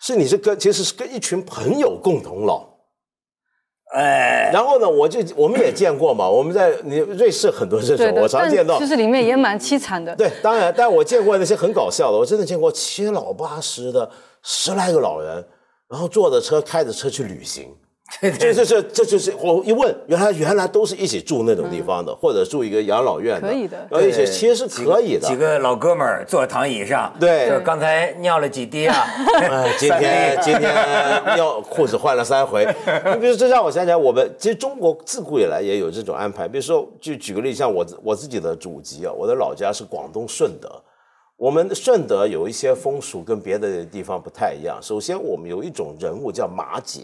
[0.00, 2.66] 是你是跟其实是跟一群朋友共同老，
[3.94, 8.86] 哎，然后呢，我就我们也见过嘛，我们在你瑞士很多这种，我常见到其。
[8.86, 10.14] 实里面也蛮凄惨的。
[10.16, 14.10] 对，当然，但我见过那些很搞笑的，我真的见过七老八十的
[14.42, 15.46] 十来个老人，
[15.88, 17.74] 然后坐着车开着车去旅行，
[18.20, 25.34] 这这这这就是我一问，原来原来都是一起住那种地方的，或者住一个养老院的，可以的然后一起其实是可以的几。
[25.34, 28.94] 个老哥们儿坐躺椅上，对就刚才尿了几滴啊？
[29.40, 30.72] 哎，今天今天
[31.34, 32.64] 尿裤子换了三回。
[33.14, 36.46] 你比如这让我想起来，我们其实中国自古以来也有这种安排。
[36.46, 40.70] 比如说，就举个例，像我我自己的祖籍啊，我的老家是广东顺德。
[41.36, 44.78] 我们顺德有一些风俗跟别的地方不太一样。
[44.80, 47.00] 首先，我们有一种人物叫马姐，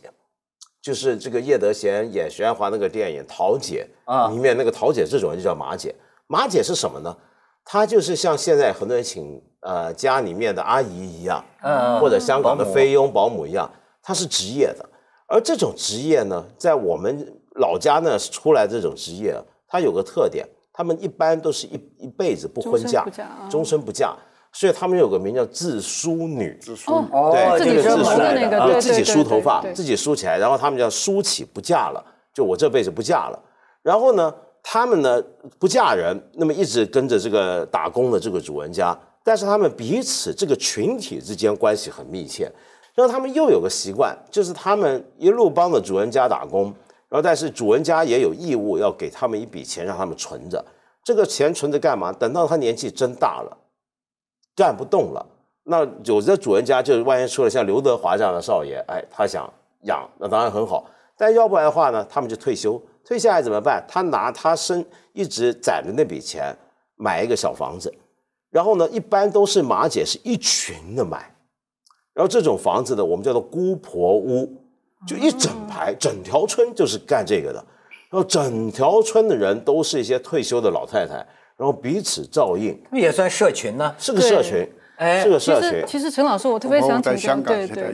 [0.82, 5.94] 就是这个叶德娴演徐安华那个电影《桃姐》啊里面那个桃姐这种人就叫马姐。
[6.26, 7.16] 马姐是什么呢？
[7.64, 13.70] 她就是像现在很多人请呃家里面的阿姨一样，嗯或者香港的菲佣保姆一样，
[14.02, 14.88] 她是职业的。
[15.26, 19.34] 而这种职业呢，在我们老家呢出来这种职业，
[19.68, 24.16] 它有个特点，他们一般都是一一辈子不婚嫁终身不嫁啊，终身不嫁，
[24.52, 26.58] 所以他们有个名叫自梳女。
[26.60, 33.38] 自梳哦对，自己这个自梳折磨的那个啊对自己梳头发自己梳起来，然后他们叫梳起不嫁了，就我这辈子不嫁了。
[33.82, 35.22] 然后呢，他们呢
[35.58, 42.50] 不嫁人，那么一直跟着这个打工的这个主人家，但是他们彼此这个群体之间关系很密切。
[42.92, 46.64] 然后他们又有个习惯，就是他们一路帮着主人家打工，
[47.08, 50.62] 然后但是主人家也有义务要给他们一笔钱让他们存着。
[51.02, 52.12] 这个钱存着干嘛？
[52.12, 53.56] 等到他年纪真大了，
[54.60, 55.26] 干不动了，
[55.64, 59.50] 那有的主人家就是万一出了像刘德华这样的少爷，哎，他想
[59.84, 60.84] 养，那当然很好。
[61.16, 63.82] 但要不然的话呢，他们就退休，退下来怎么办？
[63.88, 64.84] 他拿他身
[65.14, 66.54] 一直攒的那笔钱
[66.96, 67.90] 买一个小房子，
[68.50, 71.34] 然后呢，一般都是马姐是一群的买，
[72.12, 74.46] 然后这种房子呢，我们叫做姑婆屋，
[75.06, 77.64] 就一整排，整条村就是干这个的。
[78.10, 81.26] 然后整条村的人都是一些退休的老太太，
[81.60, 83.94] 然后彼此照应，也算社群呢。
[83.98, 85.70] 是个社群，哎是个其社群。
[85.72, 87.66] 实其实陈老师，我特别想在请教，对。
[87.66, 87.86] 对，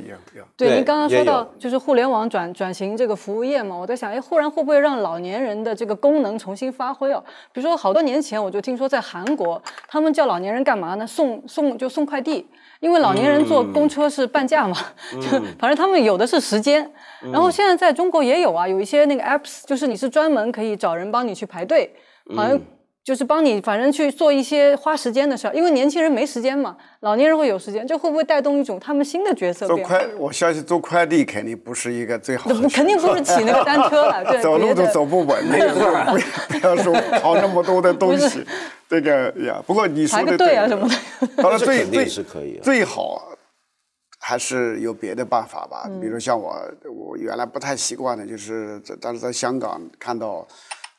[0.57, 7.21] 对您刚刚说到就是互联网转转型这个服务业嘛，我在想，哎，忽然会不会让老年人的这个功能重新发挥哦？
[7.53, 11.05] 比如说，好多年前我就听说在韩国，他们叫老年人干嘛呢？
[11.05, 12.47] 送送就送快递，
[12.79, 14.77] 因为老年人坐公车是半价嘛，
[15.15, 16.89] 就 反正他们有的是时间。
[17.33, 21.93] 然后现在在中国也有啊，有一些那个 apps，就是你是专门可以找人帮你去排队，
[22.37, 22.61] 好像
[23.07, 29.97] 就是帮你反正去做一些花时间的事儿，因为年轻人没时间嘛，老年人会有时间，这会不会带动一种他们新的角色变化？
[29.97, 35.73] 做快，我相信做快递肯定不是一个最好的 肯定不是骑那个单车了，对， 走路都走不稳， 那个
[36.11, 38.45] 不要不要说跑那么多的东不西，
[38.89, 39.63] 这个呀。
[39.65, 40.97] 不过你说的排个队啊什么的。
[41.41, 43.23] 当然这肯定最最是可以啊最好
[44.19, 45.85] 还是有别的办法吧。
[45.87, 46.61] 嗯比如像我，
[46.93, 50.45] 我原来不太习惯的，就是在但是在香港看到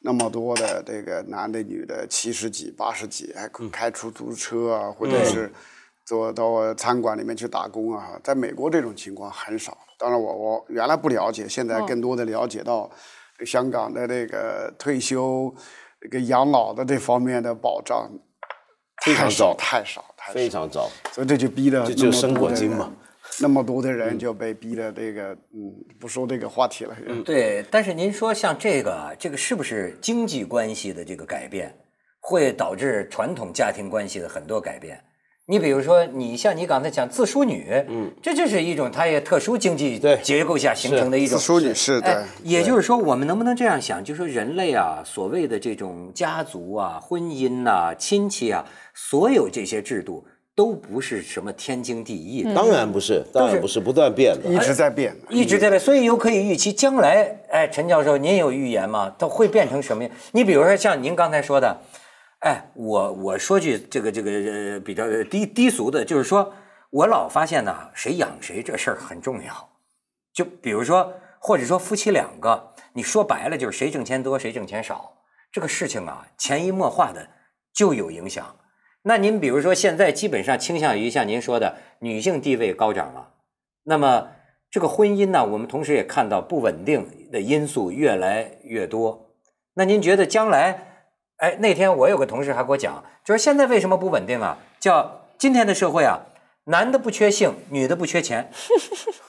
[0.02, 5.52] 那么多的这个男的女的七十几、八十几，还嗯开出租车啊，或者是
[6.06, 8.20] 做到餐馆里面去打工啊。
[8.24, 9.78] 在美国这种情况很少。
[9.98, 12.90] 当然我我原来不了解，现在更多的了解到
[13.46, 15.54] 香港的这个退休、
[16.00, 18.10] 这个养老的这方面的保障。
[19.06, 20.34] 非常太少，早太少，太少。
[20.34, 22.92] 非常少，所以这就逼得这就生果金嘛。
[23.42, 26.96] 那么多的人就被逼的这个，嗯，不说这个话题了。
[27.08, 31.76] 嗯对，但是您说像这个啊，这个是不是经济关系的这个改变，
[32.20, 35.00] 会导致传统家庭关系的很多改变？
[35.50, 50.26] 你比如说，你像你刚才讲自梳女，嗯，这就是一种它也特殊经济对结构下形成的一种自梳女是哎的，也就是说，我们能不能这样想，就是说人类啊，所谓的这种家族啊、婚姻呐、亲戚啊，所有这些制度
[50.58, 54.50] 都不是什么天经地义的，当然不是，当然不是，不断变的。
[54.50, 59.16] 一直在变，一直在变，所以有可以预期将来，哎，陈教授，您有预言吗？
[59.20, 60.12] 它会变成什么样？
[60.32, 61.78] 你比如说像您刚才说的，
[62.40, 66.52] 哎，我我说句这个这个呃比较低低俗的，就是说
[66.90, 69.70] 我老发现呢，谁养谁这事儿很重要。
[70.34, 75.14] 就比如说，或者说夫妻两个，你说白了就是谁挣钱多，谁挣钱少，
[75.52, 77.28] 这个事情啊，潜移默化的
[77.76, 78.56] 就有影响。
[79.04, 83.30] 那您比如说现在基本上倾向于像您说的，女性地位高涨了，
[83.84, 84.30] 那么
[84.70, 89.32] 这个婚姻呢，我们同时也看到不稳定的因素越来越多。
[89.76, 91.06] 那您觉得将来，
[91.38, 94.58] 哎，那天我有个同事还给我讲，就是现在为什么不稳定啊？
[94.80, 96.26] 叫今天的社会啊，
[96.66, 98.52] 男的不缺性，女的不缺钱。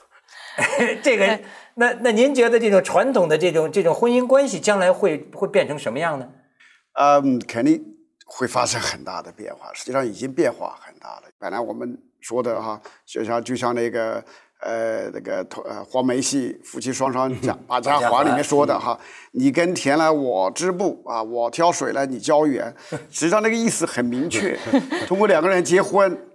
[1.01, 1.39] 这个，
[1.75, 6.29] 那那您觉得这种传统的这种这种婚姻关系，将来会会变成什么样呢？
[6.99, 7.81] 嗯，肯定
[8.31, 11.23] 会发生很大的变化，实际上已经变化很大了。
[11.37, 14.23] 本来我们说的哈，就像就像那个
[14.61, 18.97] 呃那个呃黄梅戏夫妻双双 讲《把家还》里面说的哈，
[19.31, 22.73] 你耕田来我织布啊，我挑水来你浇园，
[23.09, 24.57] 实际上那个意思很明确，
[25.07, 26.25] 通过两个人结婚。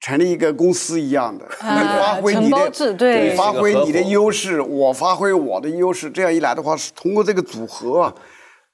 [0.00, 8.14] 成立一个公司一样的，啊你发挥你的对你发挥你的优势，我发挥我的优势，这样一来的话，是通过这个组合啊，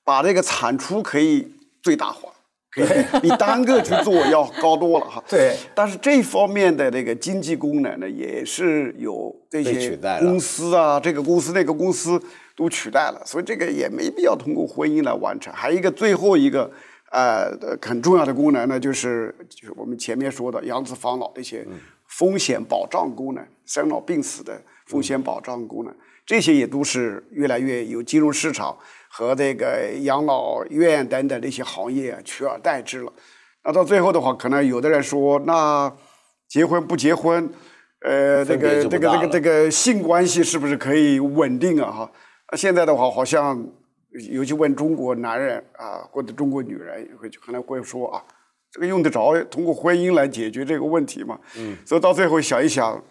[0.03, 1.47] 把这个产出可以
[1.85, 2.31] 最大化。
[3.21, 5.23] 比 单个去做要高多了哈。
[5.29, 12.21] 对，但是这方面的那个经济功能呢，也是有这些公司啊，这个公司那个公司
[12.57, 15.53] 都取代了，所以这个也没必要通过婚姻来完成。
[15.53, 16.71] 还有一个最后一个
[17.11, 17.51] 呃
[17.83, 21.67] 很重要的功能呢，就是就是我们前面说的养子防老的一些
[22.07, 25.95] 风险保障功能，生老病死的风险保障功能，
[26.25, 28.77] 这些也都是越来越有金融市场
[29.13, 33.13] 和这个养老院等等这些行业啊取而代之了。
[33.65, 35.93] 那到最后的话，可能有的人说，那
[36.49, 37.51] 结婚不结婚，
[38.03, 41.91] 呃，这个这个这个这个性关系是不是可以稳定啊？
[41.91, 42.13] 哈，
[42.51, 43.63] 那现在的话，好像
[44.31, 48.25] 尤其问中国男人啊，或者中国女人，会可能会说啊，
[48.71, 51.39] 这个用得着通过婚姻来解决这个问题吗？
[51.59, 53.03] 嗯，所以到最后想一想，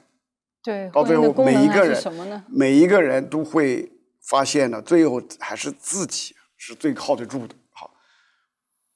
[0.63, 2.43] 对，到最后每一个人？
[2.47, 3.91] 每一个人都会
[4.29, 7.55] 发现呢，最后还是自己是最靠得住的。
[7.71, 7.91] 好，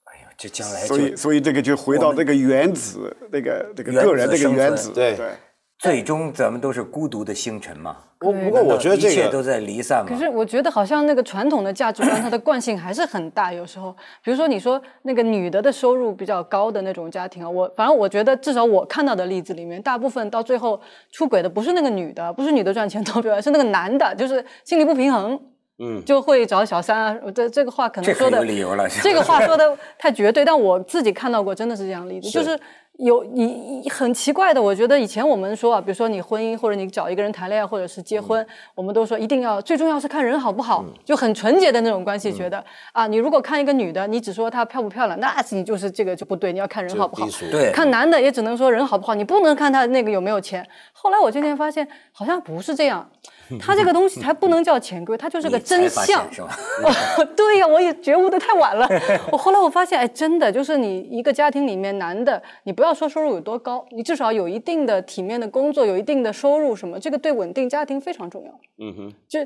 [0.04, 5.36] 哎呦，这将来所以所以这个就回到这个原子，那个这个个人这个原子，对对。
[5.84, 7.98] 最终咱们都是孤独的星辰嘛。
[8.22, 10.06] 我不过我觉得这个一切都在离散嘛。
[10.08, 13.52] 可是我觉得好像那个传统的价值观，它的惯性还是很大。
[13.52, 20.80] 有时候，比如说你说那个女的的收入比较高的那种家庭啊，我反正我觉得至少我看到的例子里面，大部分到最后
[21.12, 25.38] 出轨的不是那个女的，不是女的赚钱多表，是那个男的，就是心理不平衡，
[25.80, 27.18] 嗯，就会找小三啊。
[27.36, 28.88] 这这个话可能说的有理由了。
[28.88, 32.58] 这个话说的太绝对，但我自己看到过，真的是这样例子，就是
[33.00, 47.72] 有你你很奇怪的，我觉得以前我们说啊，比如说你婚姻或者你找一个人谈恋爱或者是结婚，我们都说一定要最重要是看人好不好，就很纯洁的那种关系，觉得啊，你如果看一个女的，你只说她漂不漂亮，那你就是这个就不对，你要看人好不好对。
[47.72, 50.66] 看男的也只能说人好不好，你不能看他那个有没有钱。
[50.92, 53.10] 后来我渐渐发现，好像不是这样，
[53.60, 56.32] 他这个东西还不能叫潜规，它就是个真相。
[56.32, 56.56] 是吧？
[56.84, 58.88] 哦， 对呀，我也觉悟的太晚了。
[59.32, 68.52] 我后来我发现，哎，真的就是你一个家庭里面，男的，你不要说收入有多高，你至少有一定的体面的工作，有一定的收入，什么，这个对稳定家庭非常重要。
[68.80, 69.40] 嗯哼，就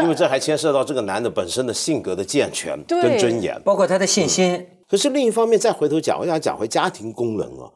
[0.00, 3.60] 因为这还牵涉到这个男的本身的性格的健全跟尊严。
[3.62, 7.72] 包括他的信心，可是另一方面，再回头讲，我想讲回家庭功能哦。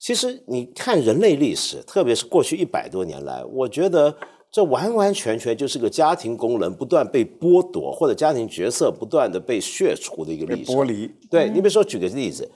[0.00, 4.16] 其实你看人类历史，特别是过去一百多年来，我觉得
[4.50, 10.72] 这完完全全就是个家庭功能不断被剥夺，或者家庭角色不断的被削除的一个历史。
[10.72, 12.50] 剥离，对你比如说，举个例子，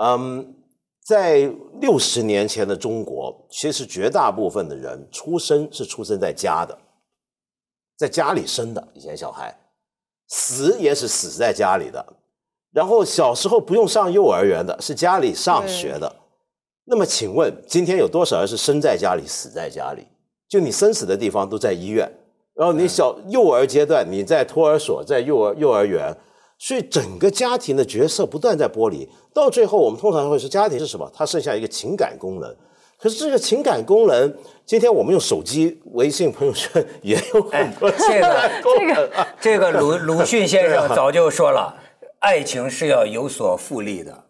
[0.00, 0.54] 嗯，
[1.04, 6.78] 在六十年前的中国，其实绝大部分的人出生是出生在家的，
[7.96, 9.52] 在家里生的，以前小孩
[10.28, 12.14] 死也是死在家里的，
[12.72, 16.14] 然后小时候不用上幼儿园的，是家里上学的。
[16.84, 20.06] 那么，请问今天有多少人是生在家里，死在家里？
[20.48, 22.10] 就你生死的地方都在医院，
[22.54, 26.16] 然后你小幼儿阶段你在托儿所，在幼儿幼儿园，
[26.58, 31.10] 所以整个家庭的角色不断在剥离，到最后我们通常会说家庭是什么？
[31.12, 32.56] 它剩下一个情感功能。
[32.98, 34.34] 可是这个情感功能，
[34.64, 39.10] 今天我们用手机、微信朋友圈也有很多情这个感功能。
[39.38, 41.76] 这个鲁鲁迅先生 早就说了，
[42.20, 44.24] 爱情是要有所复利的，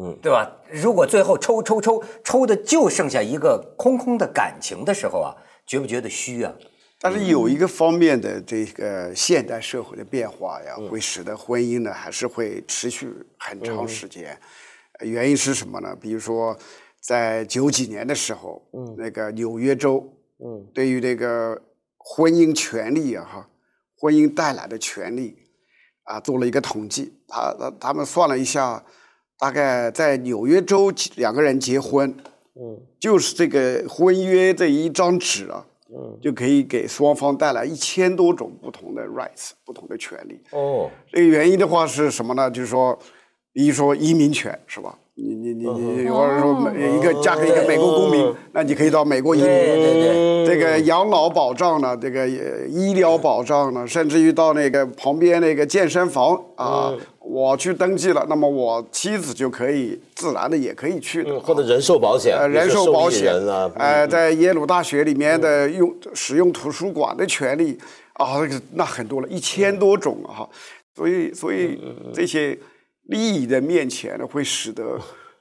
[0.00, 0.48] 嗯，对吧？
[0.70, 5.34] 如果最后抽抽抽抽的就剩下一个空空的感情的时候啊，
[5.66, 6.54] 觉不觉得虚啊？
[6.98, 14.38] 但是有一个方面的这个现代社会的变化呀，会使得婚姻呢还是会持续很长时间。
[14.98, 15.94] 呃原因是什么呢？
[16.00, 16.56] 比如说，
[17.02, 20.10] 在九几年的时候，那个纽约州，
[20.72, 21.60] 对于这个
[21.98, 23.48] 婚姻权利啊，哈，
[23.98, 25.36] 婚姻带来的权利
[26.04, 27.12] 啊，做了一个统计。
[27.28, 28.82] 他他他们算了一下，
[29.38, 32.16] 大概在纽约州两个人结婚，
[32.98, 40.40] 就是这个婚约这一张纸啊，嗯就可以给双方带来一千多种不同的 rights，不同的权利。
[40.50, 42.50] 哦，这个原因的话是什么呢？
[42.50, 42.98] 就是说，
[43.52, 44.98] 比如说移民权是吧？
[45.18, 49.48] 你你你你，或者说美一个嫁给一个美国公民，那你可以到美国移民。
[49.48, 67.78] 对对对，这个养老保障呢，这个呃医疗保障呢，甚至于到那个旁边那个健身房啊，我去登记了，那么我妻子就可以自然的也可以去或者人寿保险，呃，人寿保险啊，呃，在耶鲁大学里面的用使用图书馆的权利
[68.12, 68.36] 啊，
[68.74, 70.48] 那很多了，一千多种啊，哈。
[70.94, 71.78] 所以所以
[72.12, 72.58] 这些
[73.08, 74.98] 利益的面前呢，会使得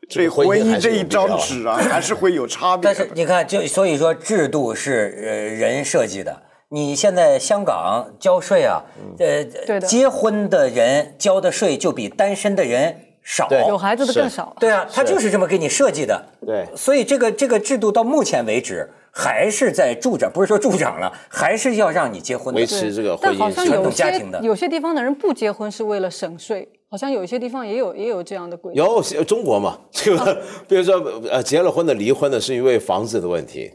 [0.08, 3.10] 这婚姻这一张纸啊，还是会有差别但是。
[3.14, 6.44] 你看，就所以说制度是呃人设计的。
[6.70, 8.84] 你现在香港交税啊，
[9.20, 13.48] 呃，对的结婚的人交的税就比单身的人少。
[13.68, 14.56] 有孩子的更少。
[14.60, 16.26] 对啊，他就是这么给你设计的。
[16.46, 22.60] 对所以这个这个制度到目前为止还是在助长，不是说助长了，还是要让你结婚的。
[22.60, 28.82] 维持这个婚姻传统家庭的有些地方的人不结婚是为了省税，好像有一些地方也有也有这样的规定。
[28.82, 30.96] 有中国嘛， 这个比如说
[31.30, 33.70] 呃结了婚的离婚的是因为房子的问题，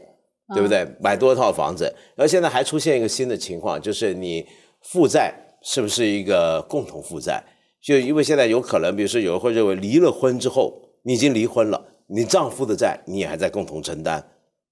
[0.55, 0.87] 对不对？
[0.99, 1.83] 买多套房子，
[2.15, 4.43] 然后现在还出现一个新的情况，就是你
[4.81, 7.43] 负债是不是一个共同负债？
[7.79, 14.23] 就因为现在有可能，比如说有人会认为离了婚之后你已经离婚了，你丈夫的债你也还在共同承担，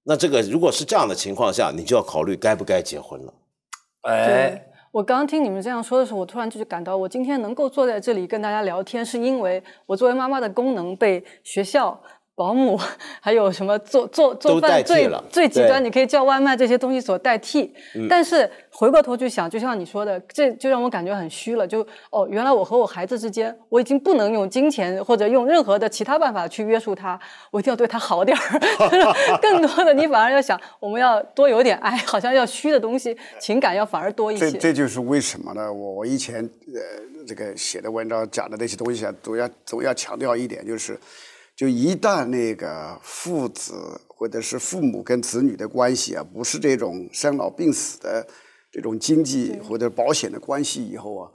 [0.02, 3.32] 那这个如果是这样的情况下，你就要考虑该不该结婚了。
[4.02, 4.62] 哎对，，
[4.92, 12.00] 我刚刚听你们这样说的时候，我突然就是感到，我今天能够坐在这里跟大家聊天，是因为我作为妈妈的功能被学校。
[12.34, 12.78] 保姆，
[13.20, 17.70] 还有什么做做做饭最最极端，你可以叫外卖这些东西所代替。
[18.08, 21.66] 但是回过头去想，就像你说的，这就让我感觉很虚了。
[21.66, 27.20] 就哦，原来我和我孩子之间，我已经不能用金钱或者用任何的其他办法去约束他，
[27.50, 28.60] 我一定要对他好点儿。
[29.42, 34.50] 更多的，你反而要想，我们要多有点爱，好像要虚的东西，情感要反而多一些。
[34.52, 35.70] 这这就是为什么呢？
[35.70, 36.36] 我我以前
[36.74, 36.80] 呃
[37.26, 40.98] 这个写的文章讲的那些东西啊，总要总要强调一点，就是
[41.60, 48.26] 就一旦那个父子或者是父母跟子女的关系啊，不是这种生老病死的
[48.72, 51.30] 这种经济或者保险的关系以后啊，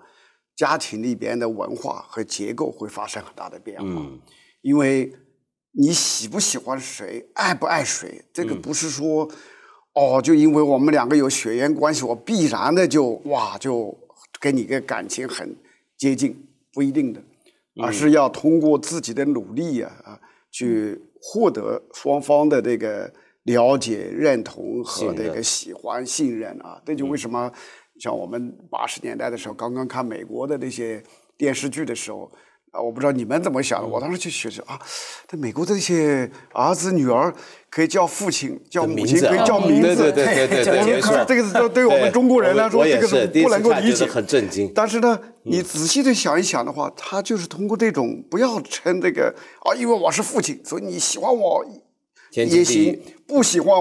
[0.55, 4.01] 家庭里边的文化和结构会发生很大的变化，
[4.63, 5.13] 因为
[5.73, 9.29] 你喜不喜欢谁，爱不爱谁，这个不是说。
[9.93, 13.95] 哦，就因为我们两个有血缘关系，我必然的就哇就
[14.41, 15.55] 跟你个感情很
[15.95, 17.23] 接近，不一定的，
[17.81, 20.19] 而是要通过自己的努力呀啊，
[20.51, 23.11] 去获得双方的这个
[23.43, 26.81] 了解、认同和这个喜欢、信任啊。
[26.85, 27.51] 这就为什么
[27.99, 31.03] 像我们八十年代的时候，刚刚看美国的那些
[31.37, 32.31] 电视剧的时候。
[32.75, 33.87] 啊，我不知道你们怎么想的。
[33.87, 34.77] 我当时就觉得啊，
[35.27, 37.33] 在美国这些儿子女儿
[37.69, 40.11] 可以叫父亲、叫母亲，可以叫啊名字。
[40.11, 44.69] 对对对对对，我们这个是对对我们中国人来说，这个是不能够理解，很震惊。
[44.75, 51.65] 但是呢，你仔细的想一想的话，他就是通过这种不要称这个啊，因为我是父亲，所以你喜欢我
[52.31, 53.73] 也行，不喜欢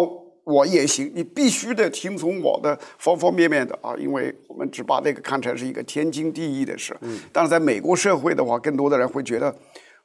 [0.44, 6.96] 我也行，你必须得听从我的方方面面的啊，因为我们只把这个看成是一个天经地义的事。
[7.00, 9.54] 嗯但是在美国社会的话，更多的人会觉得，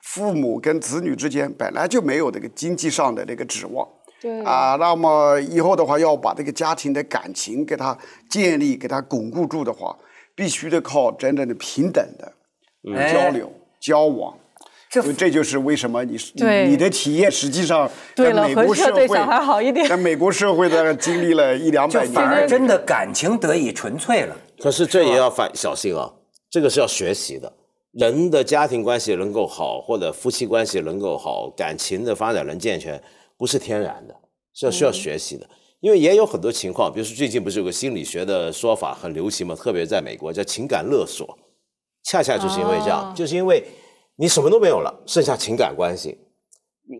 [0.01, 3.87] 父母跟子女之间本来就没有这个经济上的这个指望。
[4.21, 7.97] 对啊，那么以后的话，要把这个家庭的感情给他
[8.29, 9.97] 建立、给他巩固住的话，
[10.35, 12.33] 必须得靠真正的平等的
[12.93, 14.37] 哎交流、交往。
[14.89, 24.35] 这这就是为什么你对你的体验实际上对美国回社会对小孩好一点在美国社会大概经历了一两百年，反而真的感情得以纯粹了。
[24.59, 26.13] 可是这也要反小心啊，
[26.49, 27.53] 这个是要学习的。
[27.91, 33.01] 人的家庭关系能够好，或者夫妻关系能够好，感情的发展能健全，
[33.37, 34.15] 不是天然的，
[34.53, 35.47] 是要需要学习的。
[35.79, 41.37] 因为也有很多情况，比如说最近不是有个心理学的说法很流行嘛，特别在美国叫情感勒索，
[42.03, 43.63] 恰恰就是因为这样，哦就是因为
[44.20, 46.17] 你什么都没有了，剩下情感关系，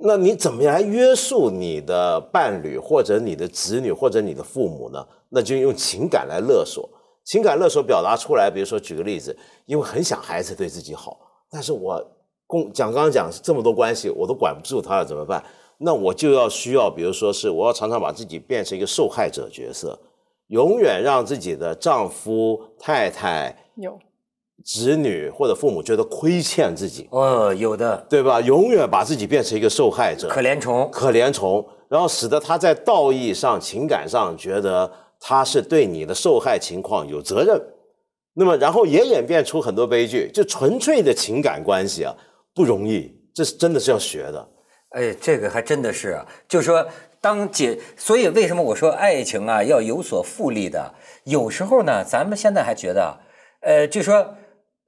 [0.04, 5.06] 那你怎么来约束你的伴侣，或者你的子女，或者你的父母呢？
[5.28, 6.90] 那就用情感来勒索。
[7.26, 11.20] 情感勒索表达出来，比如说举个例子，因为很想孩子对自己好，
[11.52, 12.02] 但是我
[12.48, 15.44] 共讲刚刚讲这么多关系，我都管不住他了，怎么办？
[15.78, 20.00] 那我就要需要，比如说是我要常常把自己变成一个受害者角色，
[20.48, 24.00] 永远让自己的丈夫、太太、有
[24.64, 28.40] 子女或者父母觉得亏欠自己，哦，有的对吧？
[28.42, 37.60] 永远把自己变成一个受害者，可怜虫，可怜虫，然后使得他在道义上、情感上觉得他是对你的受害情况有责任。
[38.36, 42.16] 那么，然后也演变出很多悲剧，就纯粹的情感关系啊，
[42.54, 44.48] 不容易，这是真的是要学的。
[44.92, 46.86] 哎，这个还真的是啊，就说
[47.20, 50.94] 当解，所以为什么我说爱情啊要有所复利的？
[51.26, 53.20] 有时候呢，咱们现在还觉得，
[53.62, 54.36] 呃，就说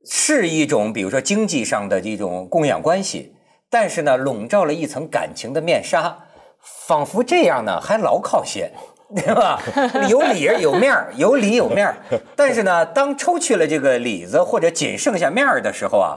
[0.05, 3.35] 是一种，比如说经济上的这种供养关系，
[3.69, 6.19] 但是呢，笼罩了一层感情的面纱，
[6.61, 8.71] 仿佛这样呢还牢靠些。
[9.13, 9.61] 对吧？
[10.07, 11.97] 有里儿有面儿，有里有面儿。
[12.33, 16.15] 但是呢，当抽去了这个里子，或者仅剩下面儿的时候啊，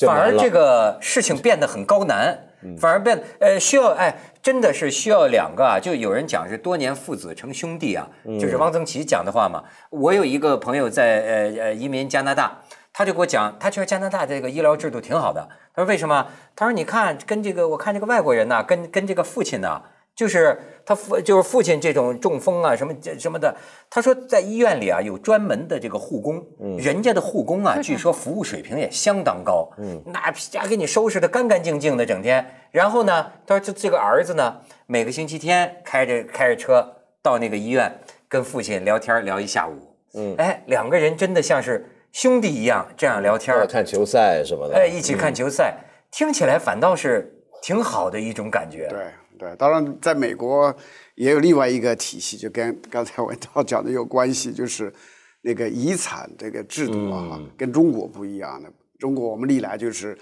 [0.00, 2.36] 反而这个事情变得很高难，
[2.76, 5.78] 反而变呃需要哎，真的是需要两个啊。
[5.78, 8.08] 就有人讲是多年父子成兄弟啊，
[8.40, 9.62] 就是汪曾祺讲的话嘛。
[9.90, 12.62] 我有一个朋友在呃呃移民加拿大，
[12.94, 15.48] 他就给我讲，他觉得加拿大这个医疗制度挺好的。
[15.74, 16.28] 他说为什么？
[16.54, 19.82] 他说你看跟这个我看这个外国人呐、跟跟这个父亲呐、
[20.14, 23.56] 就是他父就是父亲这种中风啊什么这什么的，
[23.90, 26.40] 他说在医院里啊有专门的这个护工，
[26.78, 32.48] 人家的护工啊据说服务水平也相当高，嗯，那家给你收拾的干干净净的整天。
[32.70, 41.84] 然后呢，他说这这个儿子呢每个星期天开着开着车到那个医院跟父亲聊天聊一下午，嗯，哎，两个人真的像是
[42.14, 45.76] 兄弟一样这样聊天，看球赛什么的，哎，一起看球赛，
[46.12, 48.86] 听起来反倒是挺好的一种感觉。
[48.88, 50.72] 对对，当然在美国
[51.16, 54.94] 也有另外一个体系，就跟刚才文涛讲的有关系，就是
[55.42, 58.72] 那个遗产这个制度啊，跟中国不一样的。
[59.00, 60.16] 中国我们历来就是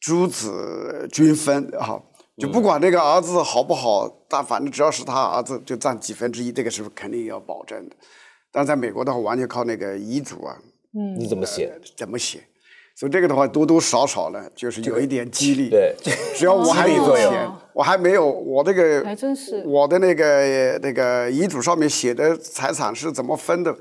[0.00, 2.00] 诸子均分啊，
[2.38, 7.96] 就不管那个儿子好不好，但反正只要是他儿子就占几分之一，这个是肯定要保证的。
[8.52, 10.56] 但在美国的话，完全靠那个遗嘱啊，
[11.18, 11.72] 你怎么写？
[11.96, 12.40] 怎么写？
[12.96, 15.68] 所以这个的话，多多少少呢，就是有一点激励。
[15.68, 15.94] 对，
[16.36, 23.76] 只要我还有钱，我还没有我这个，还真是我的那个那个遗嘱上面写的财产是怎么分的，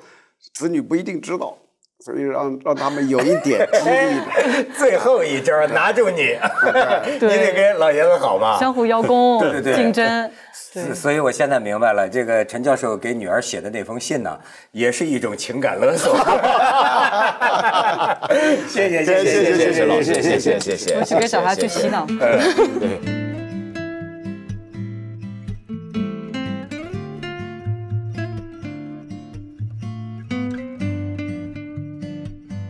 [0.56, 1.56] 子女不一定知道，
[2.04, 4.66] 所以让让他们有一点激励的。
[4.78, 6.36] 最后一招拿住你，
[7.12, 8.60] 你得跟老爷子好嘛。
[8.60, 10.30] 相互邀功， 对对对竞争。
[10.52, 14.38] 所所以，我现在明白了，这个陈教授给女儿写的那封信呢，
[14.72, 16.14] 也是一种情感勒索。
[18.68, 20.96] 谢谢谢谢谢谢谢老师，谢谢谢谢。
[20.96, 22.06] 我去给小孩去洗脑。
[22.08, 23.23] 对。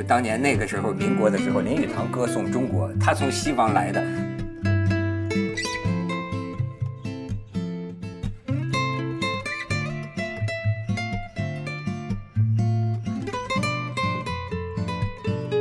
[0.07, 4.03] 当年那个时候，民国的时候，林语堂歌颂中国，他从西方来的。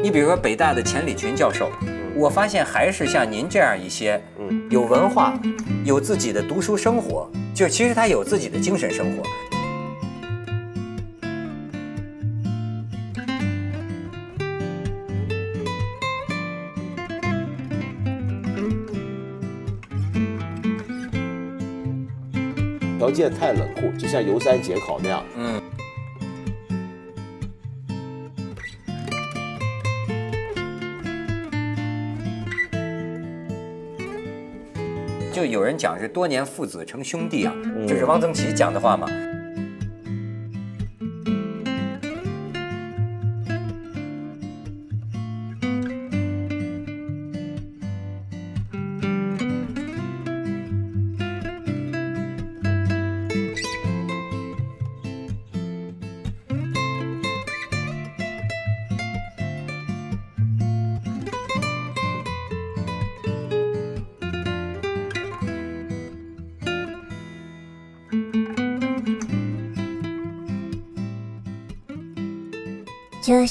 [0.03, 1.71] 你比如说北大的钱理群教授，
[2.17, 4.21] 我发现还是像您这样一些，
[4.69, 5.39] 有文化、
[5.85, 9.23] 有自己的读书生活，就其实他有自己的精神生活。
[23.13, 25.25] 件太冷酷，就像游山解考那样。
[25.37, 25.61] 嗯。
[35.33, 37.53] 就有人讲是多年父子成兄弟啊，
[37.89, 39.09] 这是汪曾祺讲的话吗？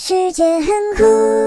[0.04, 0.66] 世界很
[0.98, 1.41] 酷。